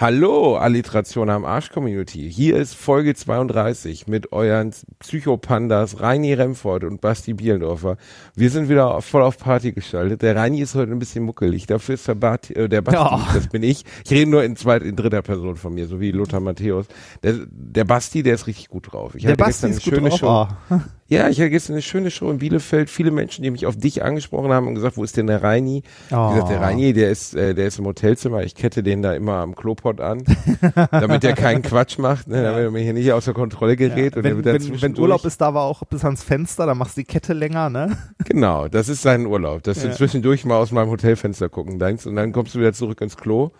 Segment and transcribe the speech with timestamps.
[0.00, 2.30] Hallo, Alliteration am Arsch Community.
[2.32, 7.96] Hier ist Folge 32 mit euren Psychopandas Reini Remford und Basti Bielendorfer.
[8.36, 10.22] Wir sind wieder voll auf Party gestaltet.
[10.22, 11.66] Der Reini ist heute ein bisschen muckelig.
[11.66, 13.34] Dafür ist der, Bart, äh, der Basti, Oh.
[13.34, 13.84] das bin ich.
[14.04, 16.86] Ich rede nur in zweit, in dritter Person von mir, so wie Lothar Matthäus.
[17.24, 19.16] Der, der Basti, der ist richtig gut drauf.
[19.16, 20.16] Ich Der hatte Basti gestern ist eine schöne.
[20.16, 20.26] Show.
[20.28, 20.58] Ah.
[21.10, 22.90] Ja, ich hatte gestern eine schöne Show in Bielefeld.
[22.90, 25.82] Viele Menschen, die mich auf dich angesprochen haben und gesagt, wo ist denn der Reini?
[26.08, 26.64] Ich hab gesagt, der Oh.
[26.64, 28.42] Reini, der ist, äh, der ist im Hotelzimmer.
[28.42, 29.54] Ich kette den da immer am
[29.96, 30.22] Klopot an,
[30.90, 34.16] damit der keinen Quatsch macht, ne, damit er mir hier nicht außer Kontrolle gerät.
[34.16, 36.96] und der Wenn, wenn, wenn Urlaub ist, da war auch bis ans Fenster, dann machst
[36.96, 37.96] du die Kette länger, ne?
[38.24, 39.92] Genau, das ist sein Urlaub, dass du Ja.
[39.94, 43.50] zwischendurch mal aus meinem Hotelfenster gucken denkst und dann kommst du wieder zurück ins Klo.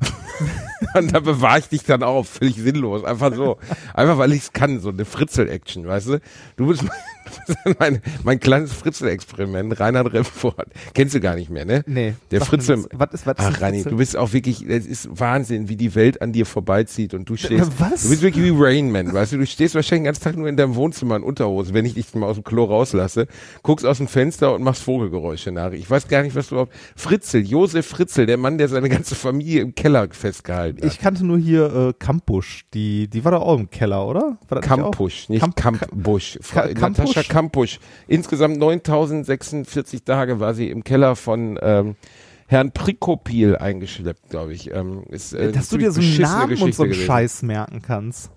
[0.94, 3.58] und da bewahre ich dich dann auf, völlig sinnlos, einfach so.
[3.94, 6.20] Einfach weil ich es kann, so eine Fritzel-Action, weißt du?
[6.56, 10.68] Du bist mein, mein, mein kleines Fritzel-Experiment, Reinhard Remford.
[10.94, 11.84] Kennst du gar nicht mehr, ne?
[11.86, 12.14] Nee.
[12.30, 12.86] Der Fritzel.
[12.92, 15.94] Was ist, was ist Ach, Rani, du bist auch wirklich, es ist Wahnsinn, wie die
[15.94, 17.70] Welt an dir vorbeizieht und du stehst.
[17.78, 18.02] Was?
[18.02, 19.38] Du bist wirklich wie Rain Man, weißt du?
[19.38, 22.14] Du stehst wahrscheinlich den ganzen Tag nur in deinem Wohnzimmer in Unterhose, wenn ich dich
[22.14, 23.26] mal aus dem Klo rauslasse,
[23.62, 25.72] guckst aus dem Fenster und machst Vogelgeräusche nach.
[25.72, 26.72] Ich weiß gar nicht, was du überhaupt.
[26.96, 31.38] Fritzel, Josef Fritzel, der Mann, der seine ganze Familie im Keller festgehalten Ich kannte nur
[31.38, 34.38] hier äh, Kampusch, die, die war doch auch im Keller, oder?
[34.60, 36.38] Kampusch, nicht Kamp- Kampbusch.
[36.52, 36.80] Ka- Kampusch?
[36.80, 37.80] Natascha Kampusch.
[38.06, 41.96] Insgesamt 9046 Tage war sie im Keller von ähm,
[42.46, 44.72] Herrn Prikopil eingeschleppt, glaube ich.
[44.72, 47.06] Ähm, ist, äh, Dass du dir so einen Namen und Geschichte so einen gewesen.
[47.06, 48.30] Scheiß merken kannst.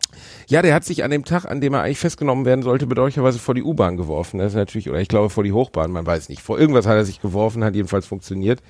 [0.47, 3.39] Ja, der hat sich an dem Tag, an dem er eigentlich festgenommen werden sollte, bedauerlicherweise
[3.39, 4.39] vor die U-Bahn geworfen.
[4.39, 6.41] Das ist natürlich, oder ich glaube vor die Hochbahn, man weiß nicht.
[6.41, 8.61] Vor irgendwas hat er sich geworfen, hat jedenfalls funktioniert.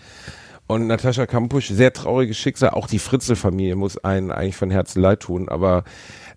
[0.72, 2.70] Und Natascha Kampusch, sehr trauriges Schicksal.
[2.72, 5.84] Auch die Fritzel-Familie muss einen eigentlich von Herzen leid tun, aber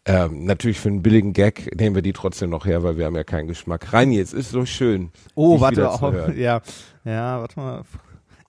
[0.07, 3.15] ähm, natürlich für einen billigen Gag nehmen wir die trotzdem noch her, weil wir haben
[3.17, 3.93] ja keinen Geschmack.
[3.93, 5.11] Reini, es ist so schön.
[5.35, 6.61] Oh, warte, zu auch, ja,
[7.05, 7.83] ja, warte mal.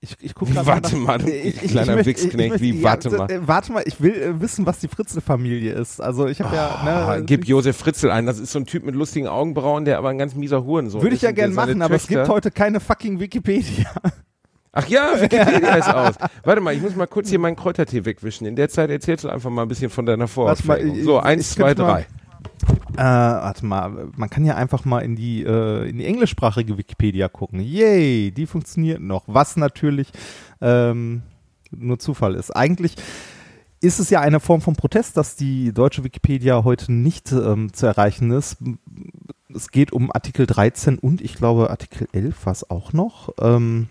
[0.02, 3.10] Ich, ich guck Wie, warte mal, du Ich- ich- kleiner ich Wichsknecht, ich wie, warte
[3.10, 3.32] ja, mal.
[3.32, 6.00] äh, Warte mal, ich will äh, wissen, was die Fritzel-Familie ist.
[6.02, 8.26] Also ich habe Ah, ja, ne, gib Josef Fritzel ein.
[8.28, 11.16] Das ist so ein Typ mit lustigen Augenbrauen, der aber ein ganz mieser Hurensohn würde
[11.16, 13.20] ist ich ja und der gern seine machen, aber es gibt Töchter- heute keine fucking
[13.20, 13.92] Wikipedia.
[14.76, 16.16] Ach ja, Wikipedia ist aus.
[16.44, 18.46] Warte mal, ich muss mal kurz hier meinen Kräutertee wegwischen.
[18.46, 20.28] In der Zeit erzählst du einfach mal ein bisschen von deiner
[20.78, 22.06] ich- So, eins, zwei, drei.
[22.98, 27.28] Äh, warte mal, man kann ja einfach mal in die, äh, in die englischsprachige Wikipedia
[27.28, 27.60] gucken.
[27.60, 29.24] Yay, die funktioniert noch.
[29.28, 30.10] Was natürlich
[30.62, 31.24] ähm,
[31.72, 32.52] nur Zufall ist.
[32.56, 32.96] Eigentlich
[33.82, 37.86] ist es ja eine Form von Protest, dass die deutsche Wikipedia heute nicht ähm, zu
[37.86, 38.58] erreichen ist.
[39.54, 43.30] Es geht um Artikel 13 und ich glaube Artikel 11 war es auch noch.
[43.40, 43.88] Ähm,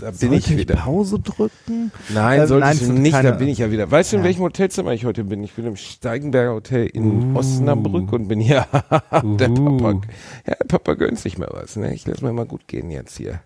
[0.00, 0.76] Da bin sollte ich wieder.
[0.76, 1.92] Pause drücken?
[2.08, 3.90] Nein, Ähm, solltest nein, du nicht, keine- da bin ich ja wieder.
[3.90, 4.28] Weißt du, in Ja.
[4.28, 5.42] welchem Hotelzimmer ich heute bin?
[5.44, 7.38] Ich bin im Steigenberger Hotel in Uh.
[7.38, 8.66] Osnabrück und bin hier.
[9.22, 9.76] der Uhu.
[9.78, 10.00] Papa,
[10.46, 11.76] ja, der Papa gönnt sich mal was.
[11.76, 11.92] Ne?
[11.94, 13.40] Ich lass mir mal gut gehen jetzt hier.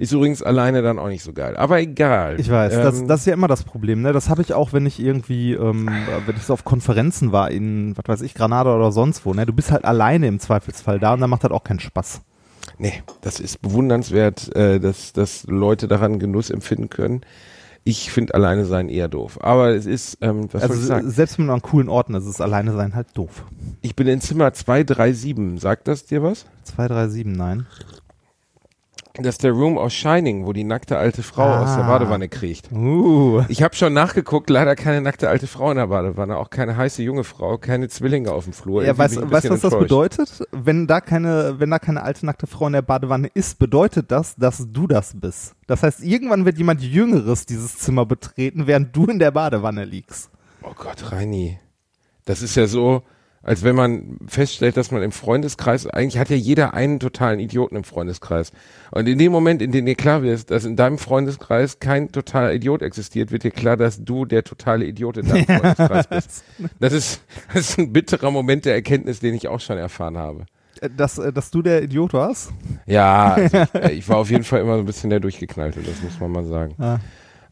[0.00, 1.56] Ist übrigens alleine dann auch nicht so geil.
[1.56, 2.38] Aber egal.
[2.38, 4.00] Ich weiß, das, Ähm, das ist ja immer das Problem.
[4.00, 4.12] Ne?
[4.12, 5.88] Das habe ich auch, wenn ich irgendwie, ähm,
[6.24, 9.34] wenn ich so auf Konferenzen war in, was weiß ich, Granada oder sonst wo.
[9.34, 9.44] Ne?
[9.44, 12.20] Du bist halt alleine im Zweifelsfall da und dann macht das auch keinen Spaß.
[12.78, 17.22] Nee, das ist bewundernswert, äh, dass, dass Leute daran Genuss empfinden können.
[17.84, 19.38] Ich finde alleine sein eher doof.
[19.42, 21.10] Aber es ist, ähm, was soll ich also sagen?
[21.10, 23.44] selbst wenn man an coolen Orten ist, ist alleine sein halt doof.
[23.80, 25.58] Ich bin in Zimmer 237.
[25.60, 26.44] Sagt das dir was?
[26.64, 27.66] 237, nein.
[29.20, 31.88] Das ist der Room aus Shining, wo die nackte alte Frau aus der Ah.
[31.88, 32.70] Badewanne kriecht.
[32.70, 33.42] Uh.
[33.48, 37.02] Ich habe schon nachgeguckt, leider keine nackte alte Frau in der Badewanne, auch keine heiße
[37.02, 38.84] junge Frau, keine Zwillinge auf dem Flur.
[38.84, 39.80] Ja, weißt du, was bisschen das enttäuscht.
[39.82, 40.48] bedeutet?
[40.52, 44.36] Wenn da keine, wenn da keine alte nackte Frau in der Badewanne ist, bedeutet das,
[44.36, 45.54] dass du das bist.
[45.66, 50.30] Das heißt, irgendwann wird jemand Jüngeres dieses Zimmer betreten, während du in der Badewanne liegst.
[50.62, 51.58] Oh Gott, Reini.
[52.24, 53.02] Das ist ja so,
[53.42, 57.76] als wenn man feststellt, dass man im Freundeskreis, eigentlich hat ja jeder einen totalen Idioten
[57.76, 58.52] im Freundeskreis.
[58.90, 62.52] Und in dem Moment, in dem dir klar wird, dass in deinem Freundeskreis kein totaler
[62.52, 65.44] Idiot existiert, wird dir klar, dass du der totale Idiot in deinem
[65.76, 66.44] Freundeskreis bist.
[66.80, 70.46] Das ist, das ist ein bitterer Moment der Erkenntnis, den ich auch schon erfahren habe.
[70.80, 72.52] Äh, Dass, äh, dass du der Idiot warst?
[72.86, 75.80] Ja, also ich, äh, ich war auf jeden Fall immer so ein bisschen der Durchgeknallte,
[75.80, 76.74] das muss man mal sagen.
[76.78, 76.98] Ah.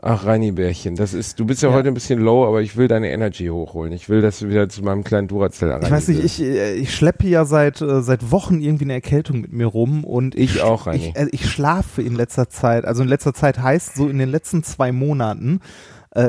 [0.03, 1.75] Ach, Reini Bärchen, das ist, du bist ja, Ja.
[1.75, 3.93] heute ein bisschen low, aber ich will deine Energy hochholen.
[3.93, 6.95] Ich will, dass du wieder zu meinem kleinen Duracell Ich weiß nicht, ich, äh, ich
[6.95, 10.87] schleppe ja seit, äh, seit Wochen irgendwie eine Erkältung mit mir rum und Ich auch,
[10.87, 11.09] Reini.
[11.09, 12.85] Ich, äh, ich schlafe in letzter Zeit.
[12.85, 15.61] Also in letzter Zeit heißt so in den letzten zwei Monaten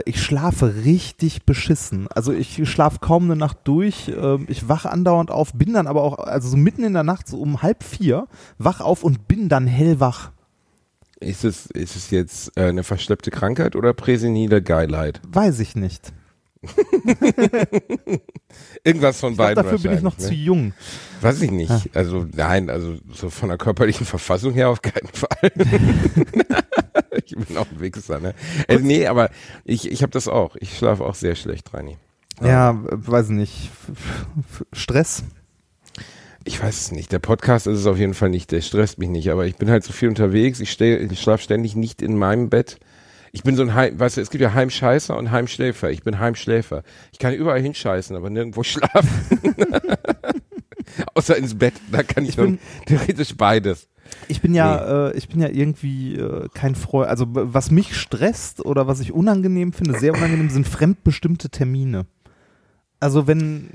[0.04, 2.10] ich schlafe richtig beschissen.
[2.14, 4.10] Also ich schlafe kaum eine Nacht durch.
[4.10, 7.30] Äh, ich wache andauernd auf, bin dann aber auch, also so mitten in der Nacht,
[7.30, 8.28] so um halb vier,
[8.58, 10.32] wach auf und bin dann hellwach.
[11.20, 15.20] Ist es, ist es jetzt äh, eine verschleppte Krankheit oder präsenile Geilheit?
[15.28, 16.14] Weiß ich nicht.
[18.84, 19.64] Irgendwas von Ich glaub, beiden.
[19.64, 20.68] dafür bin ich noch wahrscheinlich, zu jung.
[20.68, 20.74] Ne?
[21.22, 21.72] Weiß ich nicht.
[21.72, 21.82] Ah.
[21.94, 25.52] Also nein, also so von der körperlichen Verfassung her auf keinen Fall.
[27.26, 28.34] ich bin auch ein Wichser, ne?
[28.68, 29.30] Äh, nee, aber
[29.66, 30.56] ich, ich habe das auch.
[30.58, 31.98] Ich schlafe auch sehr schlecht, Reini.
[32.42, 33.72] Ja, äh, weiß nicht.
[34.74, 35.24] Stress.
[36.48, 37.12] Ich weiß es nicht.
[37.12, 38.52] Der Podcast ist es auf jeden Fall nicht.
[38.54, 39.30] Der stresst mich nicht.
[39.32, 40.62] Aber ich bin halt so viel unterwegs.
[40.62, 42.78] Ich, ich schlafe ständig nicht in meinem Bett.
[43.34, 45.92] Ich bin so ein Heim, weißt du, es gibt ja Heimscheißer und Heimschläfer.
[45.92, 46.84] Ich bin Heimschläfer.
[47.12, 49.56] Ich kann überall hinscheißen, aber nirgendwo schlafen.
[51.16, 51.74] Außer ins Bett.
[51.92, 53.90] Da kann ich, Ich bin- theoretisch beides.
[54.30, 57.10] Ich bin ja, äh, ich bin ja irgendwie äh, kein Freund.
[57.10, 62.06] Also was mich stresst oder was ich unangenehm finde, sehr unangenehm, sind fremdbestimmte Termine.
[63.02, 63.70] Also wenn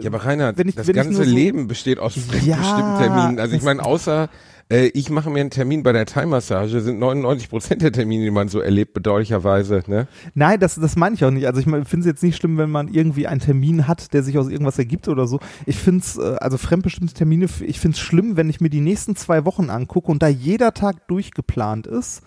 [0.00, 2.48] Ja, aber Reinhard, wenn ich- das wenn ich ganze nur so- Leben besteht aus bestimmten
[2.48, 3.38] Ja, Terminen.
[3.38, 4.28] Also ich meine, außer
[4.70, 8.30] äh, ich mache mir einen Termin bei der Thai-Massage, sind 99 Prozent der Termine, die
[8.30, 9.82] man so erlebt, bedauerlicherweise.
[9.88, 10.06] Ne?
[10.34, 11.46] Nein, das, das meine ich auch nicht.
[11.46, 14.38] Also ich finde es jetzt nicht schlimm, wenn man irgendwie einen Termin hat, der sich
[14.38, 15.40] aus irgendwas ergibt oder so.
[15.66, 18.80] Ich finde es, äh, also fremdbestimmte Termine, ich finde es schlimm, wenn ich mir die
[18.80, 22.22] nächsten zwei Wochen angucke und da jeder Tag durchgeplant ist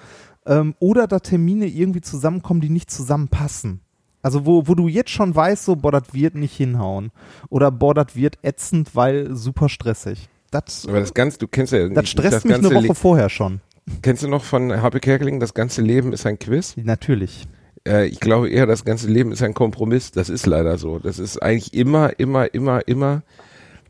[0.46, 3.80] ähm, oder da Termine irgendwie zusammenkommen, die nicht zusammenpassen.
[4.25, 7.12] Also wo, wo du jetzt schon weißt, so, boah, das wird nicht hinhauen.
[7.51, 10.30] Oder boah, das wird ätzend, weil super stressig.
[10.50, 12.95] Das, Aber das Ganze, du kennst ja das stresst das mich ganze eine Woche Le-
[12.95, 13.62] vorher schon.
[14.01, 16.74] Kennst du noch von Harpe Kerkeling, das ganze Leben ist ein Quiz?
[16.75, 17.45] Natürlich.
[17.88, 20.10] Äh, ich glaube eher, das ganze Leben ist ein Kompromiss.
[20.10, 20.98] Das ist leider so.
[20.98, 23.21] Das ist eigentlich immer, immer, immer, immer,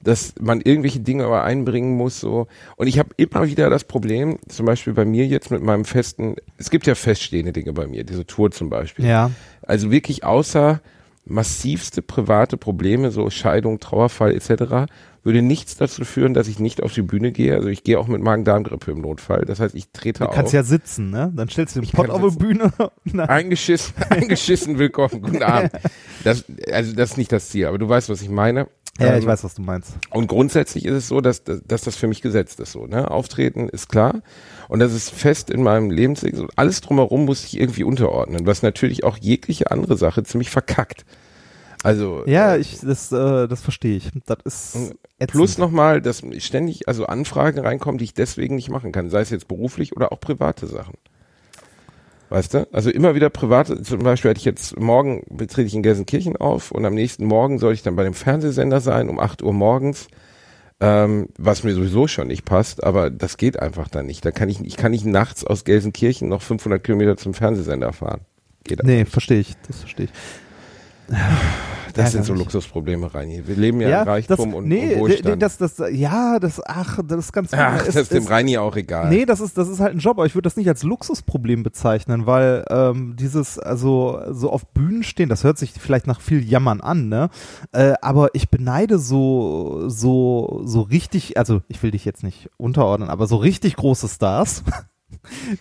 [0.05, 2.19] dass man irgendwelche Dinge aber einbringen muss.
[2.19, 2.47] So.
[2.77, 6.35] Und ich habe immer wieder das Problem, zum Beispiel bei mir jetzt mit meinem festen,
[6.57, 9.05] es gibt ja feststehende Dinge bei mir, diese Tour zum Beispiel.
[9.05, 9.31] Ja.
[9.63, 10.79] Also wirklich außer
[11.25, 14.91] massivste private Probleme, so Scheidung, Trauerfall etc.,
[15.23, 17.55] würde nichts dazu führen, dass ich nicht auf die Bühne gehe.
[17.55, 19.43] Also ich gehe auch mit Magen-Darm-Grippe im Notfall.
[19.45, 20.35] Das heißt, ich trete Du auf.
[20.35, 21.33] kannst ja sitzen, ne?
[21.35, 22.43] Dann stellst du den Ich Pott auf die.
[22.43, 22.71] Bühne.
[23.27, 25.71] Eingeschissen, eingeschissen, willkommen, guten Abend.
[26.23, 28.67] Das, also das ist nicht das Ziel, aber du weißt, was ich meine.
[28.99, 29.93] Ja, ich Ähm, weiß, was du meinst.
[30.09, 32.85] Und grundsätzlich ist es so, dass, dass, dass das für mich gesetzt ist so.
[32.87, 33.11] Ne?
[33.11, 34.21] Auftreten ist klar
[34.69, 36.35] und das ist fest in meinem Lebensweg.
[36.35, 41.05] So, alles drumherum muss ich irgendwie unterordnen, was natürlich auch jegliche andere Sache ziemlich verkackt.
[41.83, 44.09] Also Ja, äh, ich, das, äh, das verstehe ich.
[44.25, 44.75] Das ist
[45.19, 45.31] ätzend.
[45.31, 49.29] Plus nochmal, dass ständig also Anfragen reinkommen, die ich deswegen nicht machen kann, sei es
[49.29, 50.95] jetzt beruflich oder auch private Sachen.
[52.29, 52.67] Weißt du?
[52.71, 56.71] Also immer wieder private, zum Beispiel hatte ich jetzt morgen, betrete ich in Gelsenkirchen auf
[56.71, 60.07] und am nächsten Morgen soll ich dann bei dem Fernsehsender sein, um 8 Uhr morgens,
[60.79, 64.25] ähm, was mir sowieso schon nicht passt, aber das geht einfach dann nicht.
[64.25, 68.21] Da kann ich, ich kann nicht nachts aus Gelsenkirchen noch 500 Kilometer zum Fernsehsender fahren.
[68.63, 68.83] Geht.
[68.83, 69.53] Nee, verstehe ich.
[69.67, 70.11] Das verstehe ich.
[71.07, 72.33] Das ja, sind so.
[72.33, 73.43] Luxusprobleme, Reini.
[73.45, 75.25] Wir leben ja, in Reichtum das, und, nee, und Wohlstand.
[75.25, 78.57] nee, das, das, ja, das, ach, das ist ganz Ach, das ist dem es- Reini
[78.57, 79.09] auch egal.
[79.09, 81.63] Nee, das ist, das ist halt ein Job, aber ich würde das nicht als Luxusproblem
[81.63, 86.43] bezeichnen, weil ähm, dieses, also so auf Bühnen stehen, das hört sich vielleicht nach viel
[86.43, 87.29] Jammern an, ne?
[87.71, 93.09] Äh, aber ich beneide so, so, so richtig, also ich will dich jetzt nicht unterordnen,
[93.09, 94.63] aber so richtig große Stars.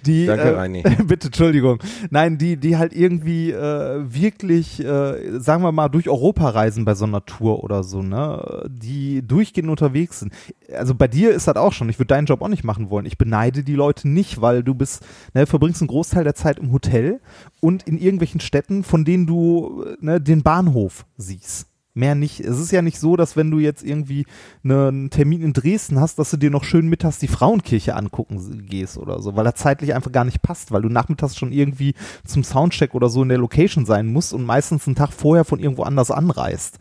[0.07, 0.83] Die, Danke, äh, Reini.
[1.07, 1.79] bitte, Entschuldigung.
[2.11, 6.95] Nein, die, die halt irgendwie äh, wirklich, äh, sagen wir mal, durch Europa reisen bei
[6.95, 8.69] so einer Tour oder so, ne?
[8.69, 10.33] Die durchgehend unterwegs sind.
[10.77, 11.89] Also bei dir ist das auch schon.
[11.89, 13.07] Ich würde deinen Job auch nicht machen wollen.
[13.07, 15.05] Ich beneide die Leute nicht, weil du bist,
[15.35, 17.21] ne, verbringst einen Großteil der Zeit im Hotel
[17.61, 21.69] und in irgendwelchen Städten, von denen du ne, den Bahnhof siehst.
[21.97, 22.41] Mehr nicht.
[22.41, 24.27] Es ist ja nicht so, dass wenn du jetzt irgendwie
[24.65, 28.67] ne, einen Termin in Dresden hast, dass du dir noch schön mittags die Frauenkirche angucken
[28.67, 31.95] gehst oder so, weil er zeitlich einfach gar nicht passt, weil du nachmittags schon irgendwie
[32.27, 35.61] zum Soundcheck oder so in der Location sein musst und meistens einen Tag vorher von
[35.61, 36.81] irgendwo anders anreist.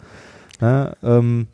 [0.60, 1.48] Ne, ähm,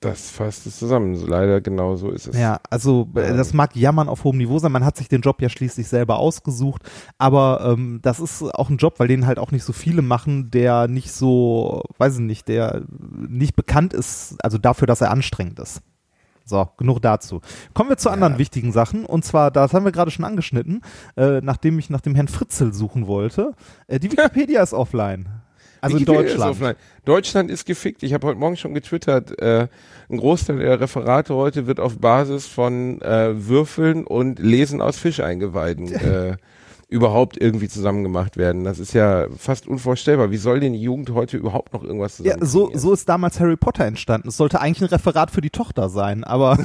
[0.00, 1.14] Das fasst es zusammen.
[1.26, 2.38] Leider genau so ist es.
[2.38, 4.72] ja, also äh, das mag Jammern auf hohem Niveau sein.
[4.72, 6.82] Man hat sich den Job ja schließlich selber ausgesucht,
[7.18, 10.50] aber ähm, das ist auch ein Job, weil den halt auch nicht so viele machen,
[10.50, 12.82] der nicht so, weiß ich nicht, der
[13.28, 15.82] nicht bekannt ist, also dafür, dass er anstrengend ist.
[16.46, 17.42] So, genug dazu.
[17.74, 19.04] Kommen wir zu anderen wichtigen Sachen.
[19.04, 20.80] Und zwar, das haben wir gerade schon angeschnitten,
[21.16, 23.52] äh, nachdem ich nach dem Herrn Fritzel suchen wollte.
[23.86, 25.28] Äh, die Wikipedia ist offline.
[25.80, 26.50] Also ist Deutschland.
[26.50, 26.74] offline.
[27.04, 28.02] Deutschland ist gefickt.
[28.02, 29.68] Ich habe heute Morgen schon getwittert, äh,
[30.10, 35.92] ein Großteil der Referate heute wird auf Basis von äh, Würfeln und Lesen aus Fischeingeweiden
[35.94, 36.36] äh,
[36.90, 38.64] überhaupt irgendwie zusammen gemacht werden.
[38.64, 40.32] Das ist ja fast unvorstellbar.
[40.32, 42.40] Wie soll denn die Jugend heute überhaupt noch irgendwas zusammen?
[42.40, 44.28] Ja, so, so ist damals Harry Potter entstanden.
[44.28, 46.58] Es sollte eigentlich ein Referat für die Tochter sein, aber.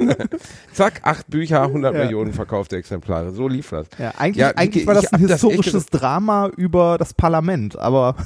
[0.72, 2.02] Zack, acht Bücher, 100 ja.
[2.02, 3.30] Millionen verkaufte Exemplare.
[3.30, 3.86] So lief das.
[3.98, 8.16] Ja, eigentlich, ja, eigentlich war das ein historisches das Drama über das Parlament, aber.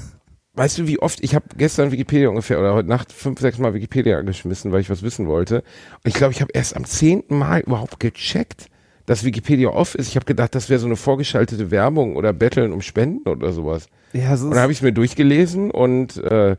[0.55, 3.75] Weißt du, wie oft, ich habe gestern Wikipedia ungefähr oder heute Nacht fünf, sechs Mal
[3.75, 5.57] Wikipedia angeschmissen, weil ich was wissen wollte.
[5.57, 8.71] Und ich glaube, ich habe erst am zehnten Mal überhaupt gecheckt,
[9.06, 10.08] dass Wikipedia off ist.
[10.08, 13.88] Ich habe gedacht, das wäre so eine vorgeschaltete Werbung oder Betteln um Spenden oder sowas.
[14.12, 16.56] Ja, so und dann habe ich es mir durchgelesen und äh,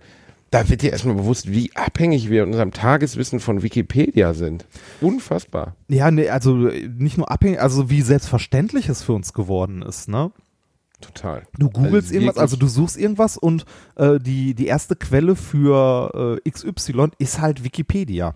[0.49, 4.65] da wird dir erstmal bewusst, wie abhängig wir in unserem Tageswissen von Wikipedia sind.
[5.01, 5.75] Unfassbar.
[5.89, 10.31] Ja, nee, also nicht nur abhängig, also wie selbstverständlich es für uns geworden ist, ne?
[11.01, 11.43] Total.
[11.59, 13.65] Du googelst also irgendwas, also du suchst irgendwas und
[13.97, 18.33] äh, die, die erste Quelle für äh, XY ist halt Wikipedia.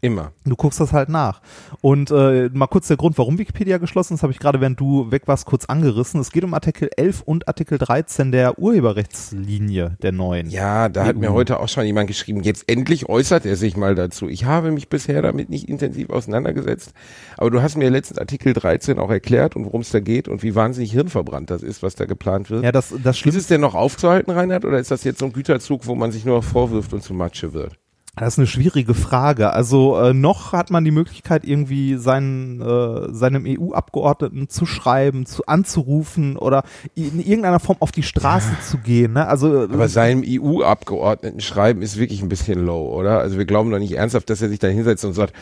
[0.00, 0.32] Immer.
[0.44, 1.40] Du guckst das halt nach.
[1.80, 5.10] Und äh, mal kurz der Grund, warum Wikipedia geschlossen ist, habe ich gerade, während du
[5.10, 6.20] weg warst, kurz angerissen.
[6.20, 10.50] Es geht um Artikel 11 und Artikel 13 der Urheberrechtslinie der neuen.
[10.50, 11.06] Ja, da EU.
[11.06, 14.28] hat mir heute auch schon jemand geschrieben, jetzt endlich äußert er sich mal dazu.
[14.28, 16.92] Ich habe mich bisher damit nicht intensiv auseinandergesetzt,
[17.36, 20.44] aber du hast mir letztens Artikel 13 auch erklärt und worum es da geht und
[20.44, 22.64] wie wahnsinnig hirnverbrannt das ist, was da geplant wird.
[22.64, 25.32] Ja, das, das Ist es denn noch aufzuhalten, Reinhard, oder ist das jetzt so ein
[25.32, 27.78] Güterzug, wo man sich nur vorwirft und zu Matsche wird?
[28.18, 29.52] Das ist eine schwierige Frage.
[29.52, 35.46] Also äh, noch hat man die Möglichkeit, irgendwie seinen, äh, seinem EU-Abgeordneten zu schreiben, zu
[35.46, 36.62] anzurufen oder
[36.94, 39.12] in irgendeiner Form auf die Straße zu gehen.
[39.14, 39.26] Ne?
[39.26, 43.20] Also, äh, Aber seinem EU-Abgeordneten schreiben ist wirklich ein bisschen low, oder?
[43.20, 45.34] Also wir glauben doch nicht ernsthaft, dass er sich da hinsetzt und sagt,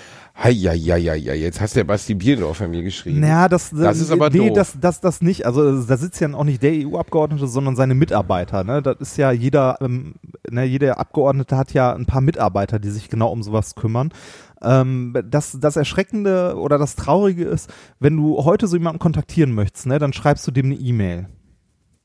[0.44, 3.20] ja, ja, ja, ja, jetzt hast du ja Basti Bierdorfer mir geschrieben.
[3.20, 4.56] Naja, das, das ist aber nee, doof.
[4.56, 5.46] das, das, das nicht.
[5.46, 8.62] Also da sitzt ja auch nicht der EU-Abgeordnete, sondern seine Mitarbeiter.
[8.62, 8.82] Ne?
[8.82, 10.14] Das ist ja jeder, ähm,
[10.50, 14.12] ne, jeder Abgeordnete hat ja ein paar Mitarbeiter, die sich genau um sowas kümmern.
[14.62, 19.86] Ähm, das, das Erschreckende oder das Traurige ist, wenn du heute so jemanden kontaktieren möchtest,
[19.86, 21.28] ne, dann schreibst du dem eine E-Mail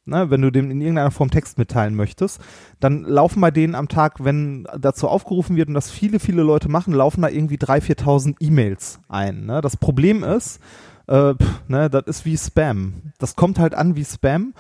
[0.06, 2.42] ne, wenn du dem in irgendeiner Form Text mitteilen möchtest,
[2.80, 6.70] dann laufen bei denen am Tag, wenn dazu aufgerufen wird und das viele, viele Leute
[6.70, 9.46] machen, laufen da irgendwie 3.000, 4.000 E-Mails ein.
[9.46, 9.62] Ne?
[9.62, 10.60] Das Problem ist,
[11.08, 13.14] äh, pff, ne, das ist wie Spam.
[13.18, 14.54] Das kommt halt an wie Spam.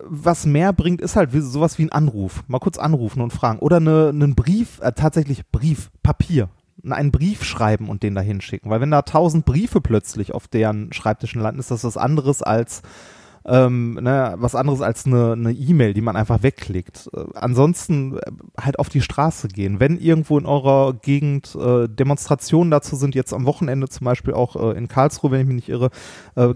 [0.00, 2.44] Was mehr bringt, ist halt sowas wie ein Anruf.
[2.46, 3.58] Mal kurz anrufen und fragen.
[3.58, 6.50] Oder eine, einen Brief, äh, tatsächlich Brief, Papier
[6.88, 8.70] einen Brief schreiben und den da hinschicken.
[8.70, 12.82] Weil wenn da tausend Briefe plötzlich auf deren Schreibtischen landen, ist das was anderes als
[13.48, 17.10] ähm, ne, was anderes als eine E-Mail, die man einfach wegklickt.
[17.14, 18.20] Äh, ansonsten äh,
[18.60, 19.80] halt auf die Straße gehen.
[19.80, 24.56] Wenn irgendwo in eurer Gegend äh, Demonstrationen dazu sind, jetzt am Wochenende zum Beispiel auch
[24.56, 25.90] äh, in Karlsruhe, wenn ich mich nicht irre,
[26.34, 26.54] äh,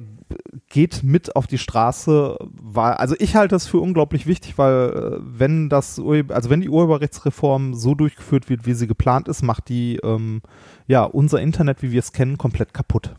[0.69, 5.19] geht mit auf die Straße, weil, also ich halte das für unglaublich wichtig, weil äh,
[5.21, 9.97] wenn das, also wenn die Urheberrechtsreform so durchgeführt wird, wie sie geplant ist, macht die
[10.03, 10.43] ähm,
[10.87, 13.15] ja unser Internet, wie wir es kennen, komplett kaputt.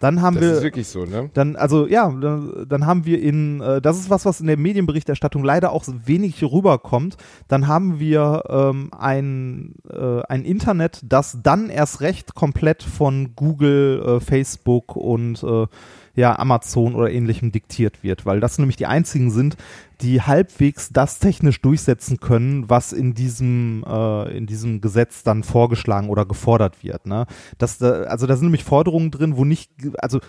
[0.00, 0.48] Dann haben das wir.
[0.48, 1.30] Das ist wirklich so, ne?
[1.34, 4.56] Dann, also ja, dann, dann haben wir in, äh, das ist was, was in der
[4.56, 7.16] Medienberichterstattung leider auch wenig rüberkommt.
[7.48, 14.02] Dann haben wir ähm, ein, äh, ein Internet, das dann erst recht komplett von Google,
[14.02, 15.66] äh, Facebook und äh,
[16.14, 19.56] ja, Amazon oder ähnlichem diktiert wird, weil das nämlich die einzigen sind,
[20.00, 26.08] die halbwegs das technisch durchsetzen können, was in diesem, äh, in diesem Gesetz dann vorgeschlagen
[26.08, 27.06] oder gefordert wird.
[27.06, 27.26] Ne?
[27.58, 30.20] Das, also da sind nämlich Forderungen drin, wo nicht, also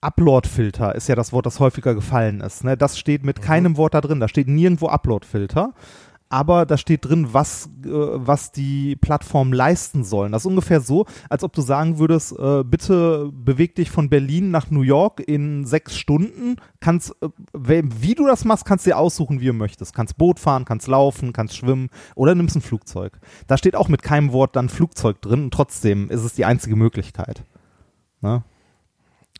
[0.00, 2.64] Upload-Filter ist ja das Wort, das häufiger gefallen ist.
[2.64, 2.76] Ne?
[2.76, 3.42] Das steht mit mhm.
[3.42, 4.20] keinem Wort da drin.
[4.20, 5.74] Da steht nirgendwo Upload-Filter
[6.30, 10.30] aber da steht drin, was, äh, was die Plattform leisten sollen.
[10.30, 14.52] Das ist ungefähr so, als ob du sagen würdest, äh, bitte beweg dich von Berlin
[14.52, 16.56] nach New York in sechs Stunden.
[16.78, 19.92] Kannst, äh, wie du das machst, kannst du dir aussuchen, wie du möchtest.
[19.92, 23.18] Kannst Boot fahren, kannst laufen, kannst schwimmen oder nimmst ein Flugzeug.
[23.48, 26.76] Da steht auch mit keinem Wort dann Flugzeug drin und trotzdem ist es die einzige
[26.76, 27.42] Möglichkeit.
[28.20, 28.44] Ne?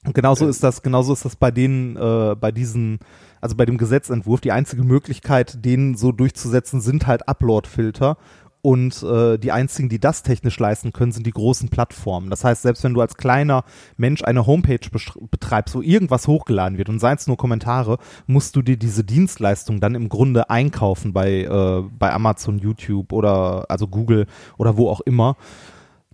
[0.05, 2.99] Und genauso ist das, genauso ist das bei denen, äh, bei diesen
[3.41, 8.17] also bei dem Gesetzentwurf, die einzige Möglichkeit, den so durchzusetzen, sind halt Upload-Filter.
[8.63, 12.29] Und äh, die einzigen, die das technisch leisten können, sind die großen Plattformen.
[12.29, 13.65] Das heißt, selbst wenn du als kleiner
[13.97, 14.87] Mensch eine Homepage
[15.31, 19.81] betreibst, wo irgendwas hochgeladen wird und seien es nur Kommentare, musst du dir diese Dienstleistung
[19.81, 24.27] dann im Grunde einkaufen bei, äh, bei Amazon, YouTube oder also Google
[24.59, 25.37] oder wo auch immer,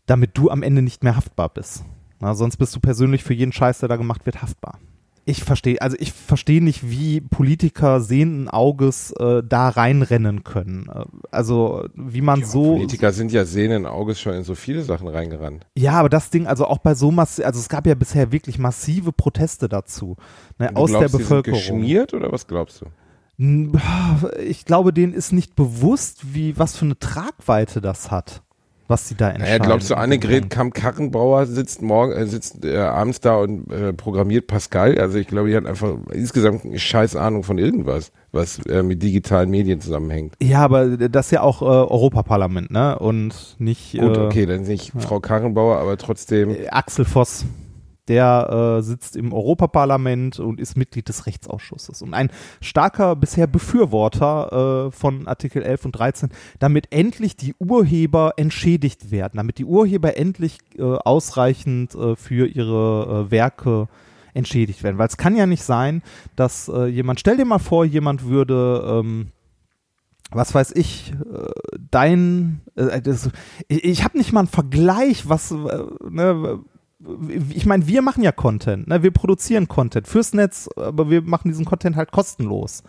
[0.07, 1.85] damit du am Ende nicht mehr haftbar bist.
[2.21, 4.79] Na, sonst bist du persönlich für jeden Scheiß, der da gemacht wird, haftbar
[5.29, 10.89] ich verstehe, also ich verstehe nicht, wie Politiker sehenden Auges äh, da reinrennen können.
[10.89, 12.75] Äh, also wie man ja, so.
[12.75, 15.67] Politiker sind ja sehenden Auges schon in so viele Sachen reingerannt.
[15.77, 18.61] Ja, aber das Ding, also auch bei so massiv, also es gab ja bisher wirklich
[18.61, 20.17] massive Proteste dazu.
[20.61, 21.61] Ne, aus glaubst, der Bevölkerung.
[21.61, 22.87] Sind geschmiert oder was glaubst du?
[24.41, 28.43] Ich glaube, denen ist nicht bewusst, wie was für eine Tragweite das hat.
[28.89, 29.59] Was sie da entscheiden.
[29.59, 34.47] Naja, glaubst du, Annegret Kamp-Karrenbauer sitzt morgen, äh, sitzt äh, abends da und äh, programmiert
[34.47, 34.99] Pascal?
[34.99, 39.03] Also ich glaube, die hat einfach insgesamt eine scheiß Ahnung von irgendwas, was äh, mit
[39.03, 40.35] digitalen Medien zusammenhängt.
[40.43, 42.99] Ja, aber das ist ja auch äh, Europaparlament, ne?
[42.99, 43.99] Und nicht.
[43.99, 46.51] Gut, äh, okay, dann nicht Frau Karrenbauer, aber trotzdem.
[46.51, 47.45] äh, Axel Voss.
[48.09, 52.03] Der äh, sitzt im Europaparlament und ist Mitglied des Rechtsausschusses.
[52.03, 58.35] Und ein starker bisher Befürworter äh, von Artikel 11 und 13, damit endlich die Urheber
[58.37, 63.89] entschädigt werden, damit die Urheber endlich äh, ausreichend äh, für ihre äh, Werke
[64.35, 64.99] entschädigt werden.
[64.99, 66.03] Weil es kann ja nicht sein,
[66.37, 69.29] dass äh, jemand, stell dir mal vor, jemand würde ähm,
[70.33, 71.15] was weiß ich,
[71.93, 73.31] dein, das,
[73.69, 76.59] ich, ich habe nicht mal einen Vergleich, was, ne,
[77.51, 79.03] ich meine, wir machen ja Content, ne?
[79.03, 82.83] wir produzieren Content fürs Netz, aber wir machen diesen Content halt kostenlos.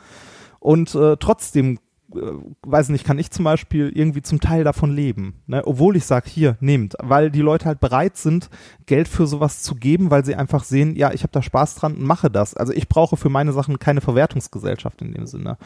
[0.60, 1.80] Und äh, trotzdem,
[2.14, 2.20] äh,
[2.62, 5.62] weiß nicht, kann ich zum Beispiel irgendwie zum Teil davon leben, ne?
[5.66, 8.50] obwohl ich sage, hier, nehmt, weil die Leute halt bereit sind,
[8.86, 11.96] Geld für sowas zu geben, weil sie einfach sehen, ja, ich habe da Spaß dran
[11.96, 12.56] und mache das.
[12.56, 15.58] Also ich brauche für meine Sachen keine Verwertungsgesellschaft in dem Sinne.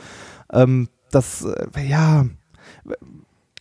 [0.52, 2.26] Ähm, das, äh, ja,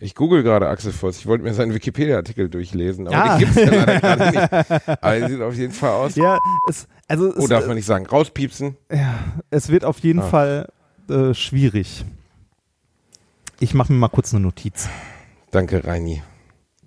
[0.03, 1.19] Ich google gerade Axel Voss.
[1.19, 3.37] Ich wollte mir seinen Wikipedia-Artikel durchlesen, aber Ah.
[3.37, 5.03] den gibt's ja leider gerade nicht.
[5.03, 6.15] Aber der sieht auf jeden Fall aus.
[6.17, 6.39] ja,
[6.69, 8.07] es, also Oh, es, darf man nicht sagen.
[8.07, 8.77] Rauspiepsen.
[8.91, 9.15] Ja,
[9.51, 10.29] es wird auf jeden Ah.
[10.29, 10.69] Fall
[11.11, 12.05] äh, schwierig.
[13.59, 14.89] Ich mache mir mal kurz eine Notiz.
[15.51, 16.23] Danke, Reini.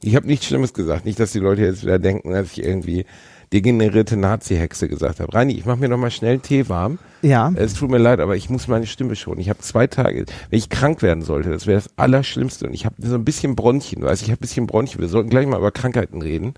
[0.02, 1.06] Ich habe nichts Schlimmes gesagt.
[1.06, 3.06] Nicht, dass die Leute jetzt wieder denken, dass ich irgendwie
[3.54, 5.34] degenerierte Nazi-Hexe gesagt habe.
[5.34, 6.98] Reini, ich mache mir noch mal schnell Tee warm.
[7.22, 9.40] Ja, Es tut mir leid, aber ich muss meine Stimme schonen.
[9.40, 12.68] Ich habe zwei Tage, wenn ich krank werden sollte, das wäre das Allerschlimmste.
[12.68, 15.00] Und ich habe so ein bisschen Bronchien, weißt du, ich habe ein bisschen Bronchien.
[15.00, 16.56] Wir sollten gleich mal über Krankheiten reden.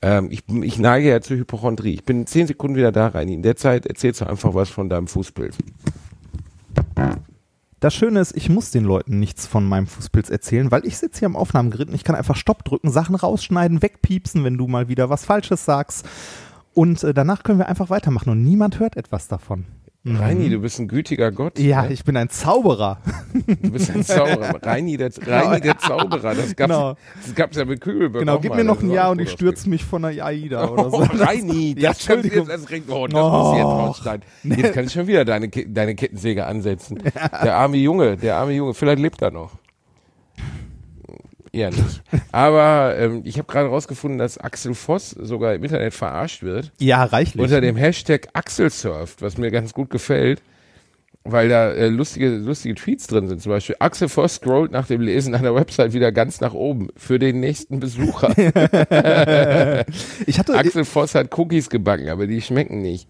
[0.00, 1.94] Ähm, ich, ich neige ja zur Hypochondrie.
[1.94, 3.34] Ich bin in zehn Sekunden wieder da, Reini.
[3.34, 5.56] In der Zeit erzählst du einfach was von deinem Fußpilz.
[7.82, 11.18] Das Schöne ist, ich muss den Leuten nichts von meinem Fußpilz erzählen, weil ich sitze
[11.18, 14.86] hier am Aufnahmegerät und ich kann einfach Stopp drücken, Sachen rausschneiden, wegpiepsen, wenn du mal
[14.86, 16.08] wieder was Falsches sagst.
[16.74, 19.66] Und äh, danach können wir einfach weitermachen und niemand hört etwas davon.
[20.04, 20.16] Mhm.
[20.16, 21.60] Reini, du bist ein gütiger Gott.
[21.60, 21.92] Ja, ne?
[21.92, 22.98] ich bin ein Zauberer.
[23.46, 24.58] Du bist ein Zauberer.
[24.62, 26.34] Reini, der, Reini, der Zauberer.
[26.34, 26.96] Das gab's, Genau.
[27.24, 29.68] das gab's ja mit Kübelberg Genau, gib mir noch Das ein Jahr und ich stürze
[29.68, 30.96] mich von der AIDA oder so.
[30.96, 32.48] Oh, Reini, das du Entschuldigung.
[32.48, 34.24] jetzt erst recht, oh, das muss jetzt rausschneiden.
[34.42, 37.00] Jetzt kannst du schon wieder deine, deine Kettensäge ansetzen.
[37.44, 39.52] Der arme Junge, der arme Junge, vielleicht lebt er noch.
[41.52, 42.02] Eher nicht.
[42.32, 46.72] Aber ähm, ich habe gerade rausgefunden, dass Axel Voss sogar im Internet verarscht wird.
[46.78, 47.42] Ja, reichlich.
[47.42, 50.40] Unter dem Hashtag Axelsurft, was mir ganz gut gefällt,
[51.24, 53.42] weil da äh, lustige, lustige Tweets drin sind.
[53.42, 57.18] Zum Beispiel Axel Voss scrollt nach dem Lesen einer Website wieder ganz nach oben für
[57.18, 58.30] den nächsten Besucher.
[60.26, 63.08] ich hatte, Axel Voss hat Cookies gebacken, aber die schmecken nicht.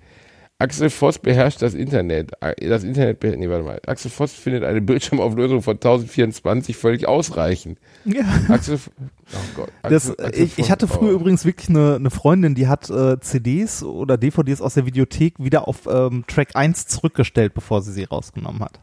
[0.63, 2.33] Axel Voss beherrscht das Internet.
[2.61, 3.81] Das Internet, nee, warte mal.
[3.85, 7.81] Axel Voss findet eine Bildschirmauflösung von 1024 völlig ausreichend.
[8.05, 8.23] ja.
[8.49, 9.73] Axel, oh Gott.
[9.83, 11.15] Das, Axel, Axel ich, ich hatte früher oh.
[11.15, 15.67] übrigens wirklich eine, eine Freundin, die hat äh, CDs oder DVDs aus der Videothek wieder
[15.67, 18.79] auf ähm, Track 1 zurückgestellt, bevor sie sie rausgenommen hat.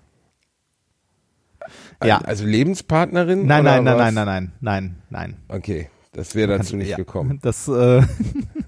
[2.03, 2.17] Ja.
[2.19, 3.45] Also Lebenspartnerin?
[3.45, 5.37] Nein, nein, nein, nein, nein, nein, nein, nein.
[5.47, 7.39] Okay, das wäre dazu nicht ja, gekommen.
[7.41, 8.01] Das, äh,